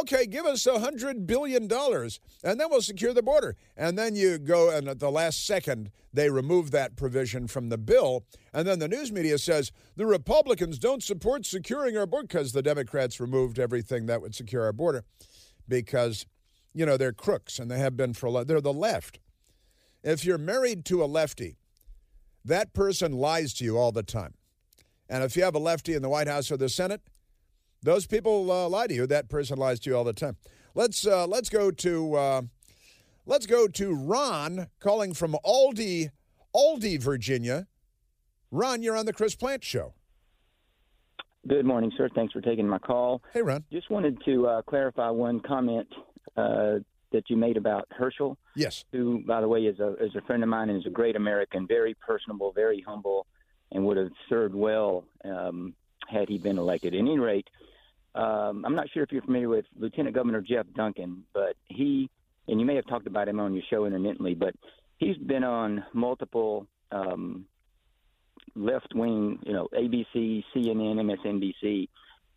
okay, 0.00 0.26
give 0.26 0.46
us 0.46 0.66
a 0.66 0.72
$100 0.72 1.26
billion 1.26 1.62
and 1.62 2.60
then 2.60 2.68
we'll 2.70 2.82
secure 2.82 3.12
the 3.12 3.22
border. 3.22 3.56
And 3.76 3.96
then 3.98 4.16
you 4.16 4.38
go, 4.38 4.70
and 4.70 4.88
at 4.88 4.98
the 4.98 5.10
last 5.10 5.46
second, 5.46 5.90
they 6.12 6.30
remove 6.30 6.70
that 6.70 6.96
provision 6.96 7.46
from 7.46 7.68
the 7.68 7.78
bill. 7.78 8.24
And 8.52 8.66
then 8.66 8.78
the 8.78 8.88
news 8.88 9.12
media 9.12 9.38
says 9.38 9.70
the 9.96 10.06
Republicans 10.06 10.78
don't 10.78 11.02
support 11.02 11.46
securing 11.46 11.96
our 11.96 12.06
border 12.06 12.26
because 12.26 12.52
the 12.52 12.62
Democrats 12.62 13.20
removed 13.20 13.58
everything 13.58 14.06
that 14.06 14.20
would 14.20 14.34
secure 14.34 14.64
our 14.64 14.72
border 14.72 15.04
because, 15.68 16.26
you 16.74 16.84
know, 16.84 16.96
they're 16.96 17.12
crooks 17.12 17.58
and 17.58 17.70
they 17.70 17.78
have 17.78 17.96
been 17.96 18.14
for 18.14 18.26
a 18.26 18.30
lot. 18.30 18.46
They're 18.48 18.60
the 18.60 18.72
left. 18.72 19.20
If 20.02 20.24
you're 20.24 20.38
married 20.38 20.84
to 20.86 21.04
a 21.04 21.06
lefty, 21.06 21.58
that 22.44 22.72
person 22.72 23.12
lies 23.12 23.52
to 23.54 23.64
you 23.64 23.76
all 23.76 23.92
the 23.92 24.02
time. 24.02 24.34
And 25.10 25.24
if 25.24 25.36
you 25.36 25.42
have 25.42 25.56
a 25.56 25.58
lefty 25.58 25.94
in 25.94 26.02
the 26.02 26.08
White 26.08 26.28
House 26.28 26.52
or 26.52 26.56
the 26.56 26.68
Senate, 26.68 27.02
those 27.82 28.06
people 28.06 28.50
uh, 28.50 28.68
lie 28.68 28.86
to 28.86 28.94
you. 28.94 29.06
That 29.08 29.28
person 29.28 29.58
lies 29.58 29.80
to 29.80 29.90
you 29.90 29.96
all 29.96 30.04
the 30.04 30.12
time. 30.12 30.36
Let's 30.74 31.04
uh, 31.04 31.26
let's 31.26 31.50
go 31.50 31.72
to 31.72 32.14
uh, 32.14 32.42
let's 33.26 33.46
go 33.46 33.66
to 33.66 33.92
Ron 33.92 34.68
calling 34.78 35.12
from 35.12 35.36
Aldie, 35.44 36.10
Aldie, 36.54 36.96
Virginia. 36.98 37.66
Ron, 38.52 38.82
you're 38.82 38.96
on 38.96 39.04
the 39.04 39.12
Chris 39.12 39.34
Plante 39.34 39.64
Show. 39.64 39.94
Good 41.48 41.64
morning, 41.64 41.90
sir. 41.96 42.08
Thanks 42.14 42.32
for 42.32 42.40
taking 42.40 42.68
my 42.68 42.78
call. 42.78 43.22
Hey, 43.32 43.42
Ron. 43.42 43.64
Just 43.72 43.90
wanted 43.90 44.18
to 44.26 44.46
uh, 44.46 44.62
clarify 44.62 45.10
one 45.10 45.40
comment 45.40 45.88
uh, 46.36 46.78
that 47.12 47.28
you 47.28 47.36
made 47.36 47.56
about 47.56 47.88
Herschel. 47.90 48.36
Yes. 48.54 48.84
Who, 48.92 49.24
by 49.26 49.40
the 49.40 49.48
way, 49.48 49.60
is 49.62 49.80
a 49.80 49.94
is 49.94 50.14
a 50.14 50.20
friend 50.20 50.44
of 50.44 50.48
mine 50.48 50.68
and 50.68 50.78
is 50.78 50.86
a 50.86 50.90
great 50.90 51.16
American, 51.16 51.66
very 51.66 51.94
personable, 51.94 52.52
very 52.52 52.84
humble, 52.86 53.26
and 53.72 53.84
would 53.84 53.96
have 53.96 54.10
served 54.28 54.54
well 54.54 55.04
um, 55.24 55.74
had 56.08 56.28
he 56.28 56.38
been 56.38 56.58
elected. 56.58 56.94
At 56.94 56.98
any 56.98 57.18
rate, 57.18 57.48
um, 58.14 58.64
I'm 58.66 58.74
not 58.74 58.90
sure 58.90 59.02
if 59.02 59.12
you're 59.12 59.22
familiar 59.22 59.48
with 59.48 59.64
Lieutenant 59.78 60.14
Governor 60.14 60.40
Jeff 60.40 60.66
Duncan, 60.74 61.24
but 61.32 61.54
he, 61.66 62.10
and 62.48 62.58
you 62.60 62.66
may 62.66 62.74
have 62.74 62.86
talked 62.86 63.06
about 63.06 63.28
him 63.28 63.38
on 63.38 63.54
your 63.54 63.62
show 63.70 63.84
intermittently, 63.84 64.34
but 64.34 64.54
he's 64.98 65.16
been 65.16 65.44
on 65.44 65.84
multiple 65.92 66.66
um, 66.90 67.46
left 68.56 68.94
wing, 68.94 69.38
you 69.44 69.52
know, 69.52 69.68
ABC, 69.72 70.42
CNN, 70.54 71.16
MSNBC, 71.24 71.88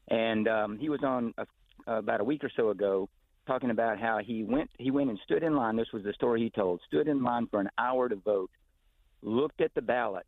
and 0.10 0.48
um, 0.48 0.78
he 0.78 0.90
was 0.90 1.02
on 1.04 1.34
a, 1.38 1.46
about 1.92 2.22
a 2.22 2.24
week 2.24 2.44
or 2.44 2.52
so 2.56 2.70
ago 2.70 3.10
talking 3.46 3.72
about 3.72 4.00
how 4.00 4.20
he 4.20 4.44
went 4.44 4.70
he 4.78 4.92
went 4.92 5.10
and 5.10 5.20
stood 5.24 5.44
in 5.44 5.56
line. 5.56 5.76
This 5.76 5.92
was 5.92 6.04
the 6.04 6.14
story 6.14 6.42
he 6.42 6.50
told. 6.50 6.82
Stood 6.88 7.08
in 7.08 7.24
line 7.24 7.48
for 7.48 7.60
an 7.60 7.70
hour 7.78 8.10
to 8.10 8.16
vote, 8.16 8.52
looked 9.22 9.62
at 9.62 9.74
the 9.74 9.82
ballot, 9.82 10.28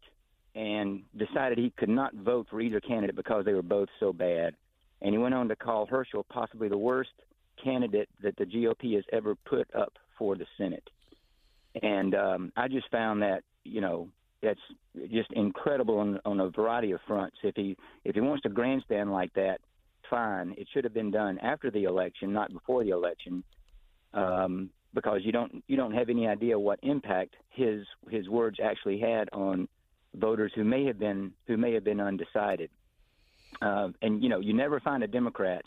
and 0.56 1.04
decided 1.18 1.58
he 1.58 1.72
could 1.78 1.89
not 1.89 2.13
vote 2.15 2.48
for 2.50 2.62
either 2.62 2.80
candidate 2.80 3.15
because 3.15 3.46
they 3.46 3.54
were 3.54 3.62
both 3.62 3.89
so 4.00 4.13
bad 4.13 4.56
and 5.02 5.13
he 5.13 5.18
went 5.18 5.34
on 5.34 5.48
to 5.50 5.56
call 5.56 5.86
Herschel 5.86 6.26
possibly 6.30 6.70
the 6.70 6.78
worst 6.78 7.12
candidate 7.63 8.10
that 8.24 8.36
the 8.38 8.46
GOP 8.46 8.96
has 8.96 9.04
ever 9.12 9.36
put 9.36 9.68
up 9.76 9.94
for 10.18 10.36
the 10.36 10.46
Senate. 10.58 10.89
And 11.82 12.15
um, 12.15 12.52
I 12.56 12.68
just 12.68 12.89
found 12.89 13.22
that 13.22 13.44
you 13.63 13.82
know 13.82 14.08
that's 14.41 14.60
just 15.12 15.32
incredible 15.34 16.00
on, 16.00 16.20
on 16.26 16.39
a 16.39 16.50
variety 16.50 16.91
of 16.91 17.02
fronts. 17.08 17.38
If 17.44 17.56
he 17.56 17.76
if 18.04 18.15
he 18.15 18.22
wants 18.22 18.44
to 18.44 18.50
grandstand 18.50 19.12
like 19.12 19.34
that, 19.34 19.60
fine. 20.10 20.56
It 20.58 20.68
should 20.74 20.86
have 20.86 20.93
been 20.93 21.12
done 21.12 21.38
after 21.39 21.70
the 21.70 21.84
election, 21.84 22.32
not 22.32 22.53
before 22.53 22.84
the 22.84 22.91
election, 22.91 23.43
um, 24.14 24.70
because 24.93 25.20
you 25.24 25.34
don't 25.34 25.64
you 25.68 25.76
don't 25.76 25.93
have 25.93 26.10
any 26.10 26.28
idea 26.28 26.58
what 26.58 26.80
impact 26.82 27.36
his 27.49 27.86
his 28.10 28.30
words 28.30 28.58
actually 28.64 28.99
had 28.99 29.28
on 29.34 29.68
voters 30.18 30.51
who 30.55 30.63
may 30.63 30.86
have 30.86 30.99
been 30.99 31.32
who 31.47 31.57
may 31.57 31.74
have 31.74 31.84
been 31.84 31.99
undecided. 31.99 32.70
Uh, 33.61 33.89
and 34.01 34.22
you 34.22 34.30
know, 34.30 34.39
you 34.39 34.53
never 34.53 34.80
find 34.80 35.03
a 35.03 35.07
Democrat 35.07 35.66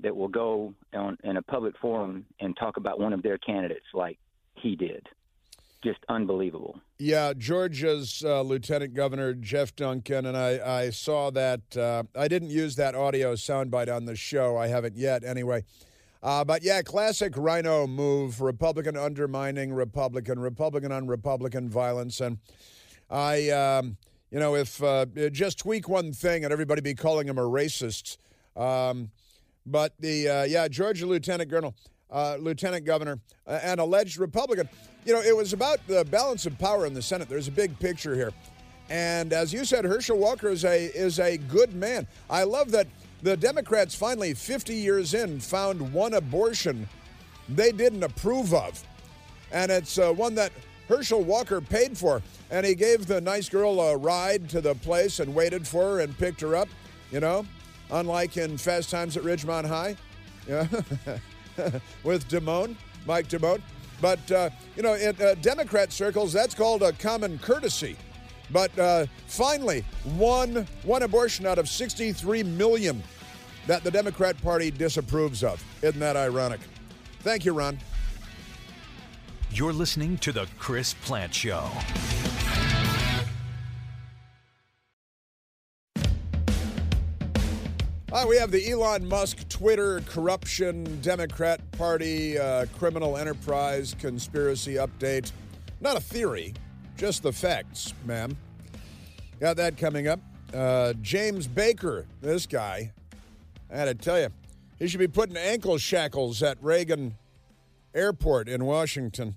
that 0.00 0.14
will 0.14 0.28
go 0.28 0.74
on 0.94 1.16
in 1.24 1.36
a 1.36 1.42
public 1.42 1.76
forum 1.78 2.26
and 2.40 2.56
talk 2.56 2.76
about 2.76 2.98
one 2.98 3.12
of 3.12 3.22
their 3.22 3.38
candidates 3.38 3.86
like 3.94 4.18
he 4.54 4.76
did. 4.76 5.08
Just 5.82 5.98
unbelievable. 6.08 6.78
Yeah, 6.98 7.32
Georgia's 7.36 8.22
uh, 8.24 8.42
Lieutenant 8.42 8.94
Governor 8.94 9.34
Jeff 9.34 9.74
Duncan, 9.74 10.26
and 10.26 10.36
I, 10.36 10.84
I 10.84 10.90
saw 10.90 11.30
that. 11.30 11.76
Uh, 11.76 12.04
I 12.14 12.28
didn't 12.28 12.50
use 12.50 12.76
that 12.76 12.94
audio 12.94 13.34
soundbite 13.34 13.92
on 13.92 14.04
the 14.04 14.14
show. 14.14 14.56
I 14.56 14.68
haven't 14.68 14.96
yet, 14.96 15.24
anyway. 15.24 15.64
Uh, 16.22 16.44
but 16.44 16.62
yeah, 16.62 16.82
classic 16.82 17.32
rhino 17.36 17.88
move 17.88 18.40
Republican 18.40 18.96
undermining 18.96 19.72
Republican, 19.72 20.38
Republican 20.38 20.92
on 20.92 21.08
Republican 21.08 21.68
violence. 21.68 22.20
And 22.20 22.38
I. 23.12 23.50
Um, 23.50 23.96
You 24.32 24.40
know, 24.40 24.54
if 24.56 24.82
uh, 24.82 25.04
just 25.30 25.58
tweak 25.58 25.90
one 25.90 26.14
thing 26.14 26.44
and 26.44 26.52
everybody 26.54 26.80
be 26.80 26.94
calling 26.94 27.28
him 27.28 27.36
a 27.36 27.42
racist. 27.42 28.16
Um, 28.56 29.10
but 29.66 29.92
the 30.00 30.26
uh, 30.26 30.44
yeah, 30.44 30.68
Georgia 30.68 31.04
Lieutenant 31.04 31.50
Colonel, 31.50 31.74
uh, 32.10 32.36
Lieutenant 32.40 32.86
Governor, 32.86 33.20
uh, 33.46 33.60
an 33.62 33.78
alleged 33.78 34.16
Republican. 34.16 34.70
You 35.04 35.12
know, 35.12 35.20
it 35.20 35.36
was 35.36 35.52
about 35.52 35.86
the 35.86 36.06
balance 36.06 36.46
of 36.46 36.58
power 36.58 36.86
in 36.86 36.94
the 36.94 37.02
Senate. 37.02 37.28
There's 37.28 37.48
a 37.48 37.52
big 37.52 37.78
picture 37.78 38.14
here, 38.14 38.32
and 38.88 39.34
as 39.34 39.52
you 39.52 39.66
said, 39.66 39.84
Herschel 39.84 40.16
Walker 40.16 40.48
is 40.48 40.64
a 40.64 40.86
is 40.96 41.18
a 41.18 41.36
good 41.36 41.74
man. 41.74 42.06
I 42.30 42.44
love 42.44 42.70
that 42.70 42.86
the 43.22 43.36
Democrats 43.36 43.94
finally, 43.94 44.32
50 44.32 44.74
years 44.74 45.12
in, 45.12 45.40
found 45.40 45.92
one 45.92 46.14
abortion 46.14 46.88
they 47.50 47.70
didn't 47.70 48.02
approve 48.02 48.54
of, 48.54 48.82
and 49.50 49.70
it's 49.70 49.98
uh, 49.98 50.10
one 50.10 50.34
that 50.36 50.52
Herschel 50.88 51.22
Walker 51.22 51.60
paid 51.60 51.96
for, 51.96 52.22
and 52.50 52.66
he 52.66 52.74
gave 52.74 53.06
the 53.06 53.20
nice 53.20 53.48
girl 53.48 53.80
a 53.80 53.96
ride 53.96 54.48
to 54.50 54.60
the 54.60 54.74
place 54.74 55.20
and 55.20 55.34
waited 55.34 55.66
for 55.66 55.82
her 55.82 56.00
and 56.00 56.16
picked 56.18 56.40
her 56.40 56.54
up. 56.54 56.68
You 57.10 57.20
know, 57.20 57.46
unlike 57.90 58.36
in 58.36 58.56
Fast 58.56 58.90
Times 58.90 59.16
at 59.16 59.22
Ridgemont 59.22 59.66
High, 59.66 59.96
yeah, 60.48 60.66
with 62.02 62.28
Damone, 62.28 62.76
Mike 63.06 63.28
Damone. 63.28 63.62
But, 64.00 64.32
uh, 64.32 64.50
you 64.76 64.82
know, 64.82 64.94
in 64.94 65.14
uh, 65.22 65.36
Democrat 65.40 65.92
circles, 65.92 66.32
that's 66.32 66.54
called 66.54 66.82
a 66.82 66.92
common 66.92 67.38
courtesy. 67.38 67.96
But 68.50 68.76
uh, 68.76 69.06
finally, 69.28 69.84
one, 70.16 70.66
one 70.82 71.02
abortion 71.02 71.46
out 71.46 71.58
of 71.58 71.68
63 71.68 72.42
million 72.42 73.02
that 73.66 73.84
the 73.84 73.90
Democrat 73.90 74.40
Party 74.42 74.70
disapproves 74.70 75.44
of. 75.44 75.62
Isn't 75.82 76.00
that 76.00 76.16
ironic? 76.16 76.60
Thank 77.20 77.44
you, 77.44 77.52
Ron. 77.52 77.78
You're 79.54 79.74
listening 79.74 80.16
to 80.18 80.32
The 80.32 80.48
Chris 80.58 80.94
Plante 80.94 81.34
Show. 81.34 81.68
Uh, 88.10 88.24
we 88.26 88.38
have 88.38 88.50
the 88.50 88.70
Elon 88.70 89.06
Musk 89.06 89.46
Twitter 89.50 90.00
corruption 90.06 91.02
Democrat 91.02 91.60
Party 91.72 92.38
uh, 92.38 92.64
criminal 92.78 93.18
enterprise 93.18 93.94
conspiracy 94.00 94.76
update. 94.76 95.30
Not 95.82 95.98
a 95.98 96.00
theory, 96.00 96.54
just 96.96 97.22
the 97.22 97.32
facts, 97.32 97.92
ma'am. 98.06 98.34
Got 99.38 99.58
that 99.58 99.76
coming 99.76 100.08
up. 100.08 100.20
Uh, 100.54 100.94
James 101.02 101.46
Baker, 101.46 102.06
this 102.22 102.46
guy, 102.46 102.90
I 103.70 103.76
had 103.76 103.84
to 103.84 103.94
tell 103.94 104.18
you, 104.18 104.28
he 104.78 104.88
should 104.88 104.98
be 105.00 105.08
putting 105.08 105.36
ankle 105.36 105.76
shackles 105.76 106.42
at 106.42 106.56
Reagan 106.62 107.16
Airport 107.94 108.48
in 108.48 108.64
Washington. 108.64 109.36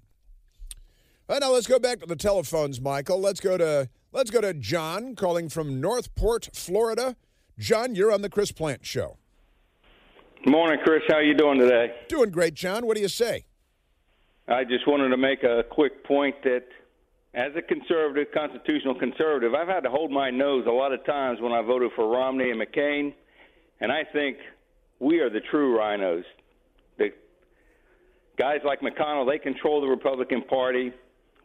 All 1.27 1.33
right, 1.33 1.41
now 1.41 1.51
let's 1.51 1.65
go 1.65 1.79
back 1.79 2.01
to 2.01 2.05
the 2.05 2.15
telephones, 2.15 2.79
Michael. 2.79 3.19
Let's 3.19 3.39
go 3.39 3.57
to 3.57 3.89
let's 4.11 4.29
go 4.29 4.41
to 4.41 4.53
John 4.53 5.15
calling 5.15 5.49
from 5.49 5.81
Northport, 5.81 6.49
Florida. 6.53 7.15
John, 7.57 7.95
you're 7.95 8.11
on 8.11 8.21
the 8.21 8.29
Chris 8.29 8.51
Plante 8.51 8.85
Show. 8.85 9.17
Morning, 10.45 10.77
Chris. 10.83 11.01
How 11.07 11.17
you 11.17 11.33
doing 11.33 11.57
today? 11.57 11.95
Doing 12.09 12.29
great, 12.29 12.53
John. 12.53 12.85
What 12.85 12.95
do 12.95 13.01
you 13.01 13.07
say? 13.07 13.45
I 14.47 14.65
just 14.65 14.87
wanted 14.87 15.09
to 15.09 15.17
make 15.17 15.41
a 15.41 15.63
quick 15.63 16.03
point 16.03 16.35
that 16.43 16.65
as 17.33 17.53
a 17.55 17.61
conservative, 17.63 18.27
constitutional 18.31 18.93
conservative, 18.93 19.55
I've 19.55 19.67
had 19.67 19.79
to 19.79 19.89
hold 19.89 20.11
my 20.11 20.29
nose 20.29 20.65
a 20.67 20.71
lot 20.71 20.93
of 20.93 21.03
times 21.07 21.41
when 21.41 21.53
I 21.53 21.63
voted 21.63 21.89
for 21.95 22.07
Romney 22.07 22.51
and 22.51 22.61
McCain, 22.61 23.15
and 23.81 23.91
I 23.91 24.03
think 24.13 24.37
we 24.99 25.21
are 25.21 25.31
the 25.31 25.41
true 25.49 25.75
rhinos. 25.75 26.23
The 26.99 27.09
guys 28.37 28.59
like 28.63 28.81
McConnell, 28.81 29.27
they 29.27 29.39
control 29.39 29.81
the 29.81 29.87
Republican 29.87 30.43
Party. 30.43 30.93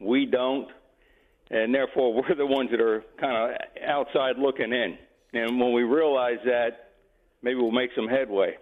We 0.01 0.27
don't, 0.27 0.69
and 1.51 1.75
therefore 1.75 2.15
we're 2.29 2.35
the 2.35 2.47
ones 2.47 2.71
that 2.71 2.81
are 2.81 3.05
kind 3.21 3.53
of 3.53 3.57
outside 3.87 4.39
looking 4.39 4.73
in. 4.73 4.99
And 5.33 5.61
when 5.61 5.73
we 5.73 5.83
realize 5.83 6.39
that, 6.45 6.91
maybe 7.43 7.57
we'll 7.61 7.71
make 7.71 7.91
some 7.95 8.09
headway. 8.09 8.57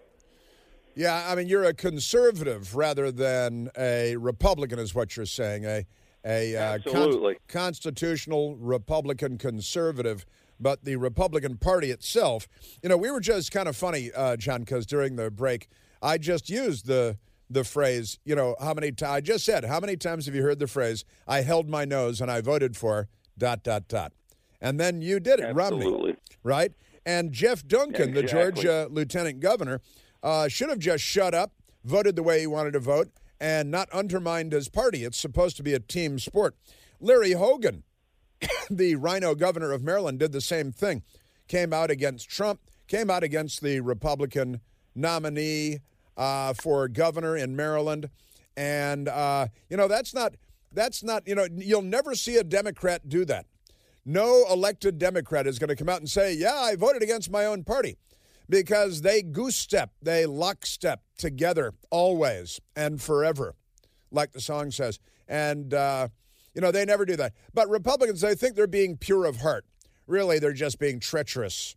Yeah, 0.94 1.26
I 1.28 1.36
mean, 1.36 1.46
you're 1.46 1.64
a 1.64 1.74
conservative 1.74 2.74
rather 2.74 3.12
than 3.12 3.70
a 3.78 4.16
Republican, 4.16 4.80
is 4.80 4.94
what 4.94 5.16
you're 5.16 5.26
saying. 5.26 5.64
A 5.64 5.86
a 6.24 6.56
uh, 6.56 6.60
Absolutely. 6.74 7.34
con- 7.46 7.62
constitutional 7.62 8.56
Republican 8.56 9.38
conservative, 9.38 10.26
but 10.58 10.84
the 10.84 10.96
Republican 10.96 11.56
Party 11.56 11.90
itself. 11.90 12.48
You 12.82 12.88
know, 12.88 12.96
we 12.96 13.10
were 13.10 13.20
just 13.20 13.52
kind 13.52 13.68
of 13.68 13.76
funny, 13.76 14.10
uh, 14.14 14.36
John, 14.36 14.60
because 14.60 14.86
during 14.86 15.16
the 15.16 15.30
break, 15.30 15.68
I 16.02 16.18
just 16.18 16.50
used 16.50 16.86
the 16.86 17.16
the 17.50 17.64
phrase. 17.64 18.18
You 18.24 18.34
know, 18.34 18.56
how 18.60 18.74
many? 18.74 18.92
T- 18.92 19.04
I 19.04 19.20
just 19.20 19.44
said, 19.44 19.64
how 19.64 19.80
many 19.80 19.96
times 19.96 20.26
have 20.26 20.34
you 20.34 20.42
heard 20.42 20.58
the 20.58 20.66
phrase? 20.66 21.04
I 21.26 21.42
held 21.42 21.68
my 21.68 21.84
nose 21.84 22.20
and 22.20 22.30
I 22.30 22.40
voted 22.40 22.76
for 22.76 23.08
dot 23.36 23.62
dot 23.62 23.88
dot, 23.88 24.12
and 24.60 24.78
then 24.78 25.02
you 25.02 25.20
did 25.20 25.40
it, 25.40 25.46
Absolutely. 25.56 26.10
Romney, 26.10 26.16
right? 26.42 26.72
And 27.06 27.32
Jeff 27.32 27.66
Duncan, 27.66 28.12
the 28.12 28.22
Georgia 28.22 28.86
lieutenant 28.90 29.40
governor, 29.40 29.80
uh, 30.22 30.48
should 30.48 30.68
have 30.68 30.78
just 30.78 31.02
shut 31.02 31.34
up, 31.34 31.52
voted 31.84 32.16
the 32.16 32.22
way 32.22 32.40
he 32.40 32.46
wanted 32.46 32.72
to 32.72 32.80
vote, 32.80 33.08
and 33.40 33.70
not 33.70 33.88
undermined 33.90 34.52
his 34.52 34.68
party. 34.68 35.04
It's 35.04 35.18
supposed 35.18 35.56
to 35.56 35.62
be 35.62 35.72
a 35.72 35.80
team 35.80 36.18
sport. 36.18 36.54
Larry 37.00 37.32
Hogan, 37.32 37.84
the 38.70 38.96
Rhino 38.96 39.34
governor 39.34 39.72
of 39.72 39.82
Maryland, 39.82 40.18
did 40.18 40.32
the 40.32 40.40
same 40.40 40.70
thing. 40.72 41.02
Came 41.46 41.72
out 41.72 41.90
against 41.90 42.28
Trump, 42.28 42.60
came 42.88 43.08
out 43.10 43.22
against 43.22 43.62
the 43.62 43.80
Republican 43.80 44.60
nominee 44.94 45.78
uh, 46.18 46.52
for 46.52 46.88
governor 46.88 47.36
in 47.36 47.56
Maryland. 47.56 48.10
And, 48.56 49.08
uh, 49.08 49.46
you 49.70 49.76
know, 49.76 49.88
that's 49.88 50.12
not, 50.12 50.34
that's 50.72 51.02
not, 51.02 51.26
you 51.26 51.34
know, 51.34 51.46
you'll 51.56 51.80
never 51.80 52.14
see 52.14 52.36
a 52.36 52.44
Democrat 52.44 53.08
do 53.08 53.24
that. 53.24 53.46
No 54.04 54.44
elected 54.50 54.98
Democrat 54.98 55.46
is 55.46 55.58
going 55.58 55.68
to 55.68 55.76
come 55.76 55.88
out 55.88 56.00
and 56.00 56.10
say, 56.10 56.34
yeah, 56.34 56.56
I 56.56 56.76
voted 56.76 57.02
against 57.02 57.30
my 57.30 57.46
own 57.46 57.62
party 57.62 57.96
because 58.48 59.02
they 59.02 59.22
goose 59.22 59.56
step, 59.56 59.92
they 60.02 60.26
lockstep 60.26 61.02
together 61.16 61.74
always 61.90 62.60
and 62.74 63.00
forever, 63.00 63.54
like 64.10 64.32
the 64.32 64.40
song 64.40 64.70
says. 64.70 64.98
And, 65.28 65.72
uh, 65.72 66.08
you 66.54 66.60
know, 66.60 66.72
they 66.72 66.84
never 66.84 67.04
do 67.04 67.16
that. 67.16 67.34
But 67.54 67.68
Republicans, 67.68 68.22
they 68.22 68.34
think 68.34 68.56
they're 68.56 68.66
being 68.66 68.96
pure 68.96 69.26
of 69.26 69.42
heart. 69.42 69.64
Really, 70.06 70.38
they're 70.38 70.54
just 70.54 70.78
being 70.78 71.00
treacherous. 71.00 71.76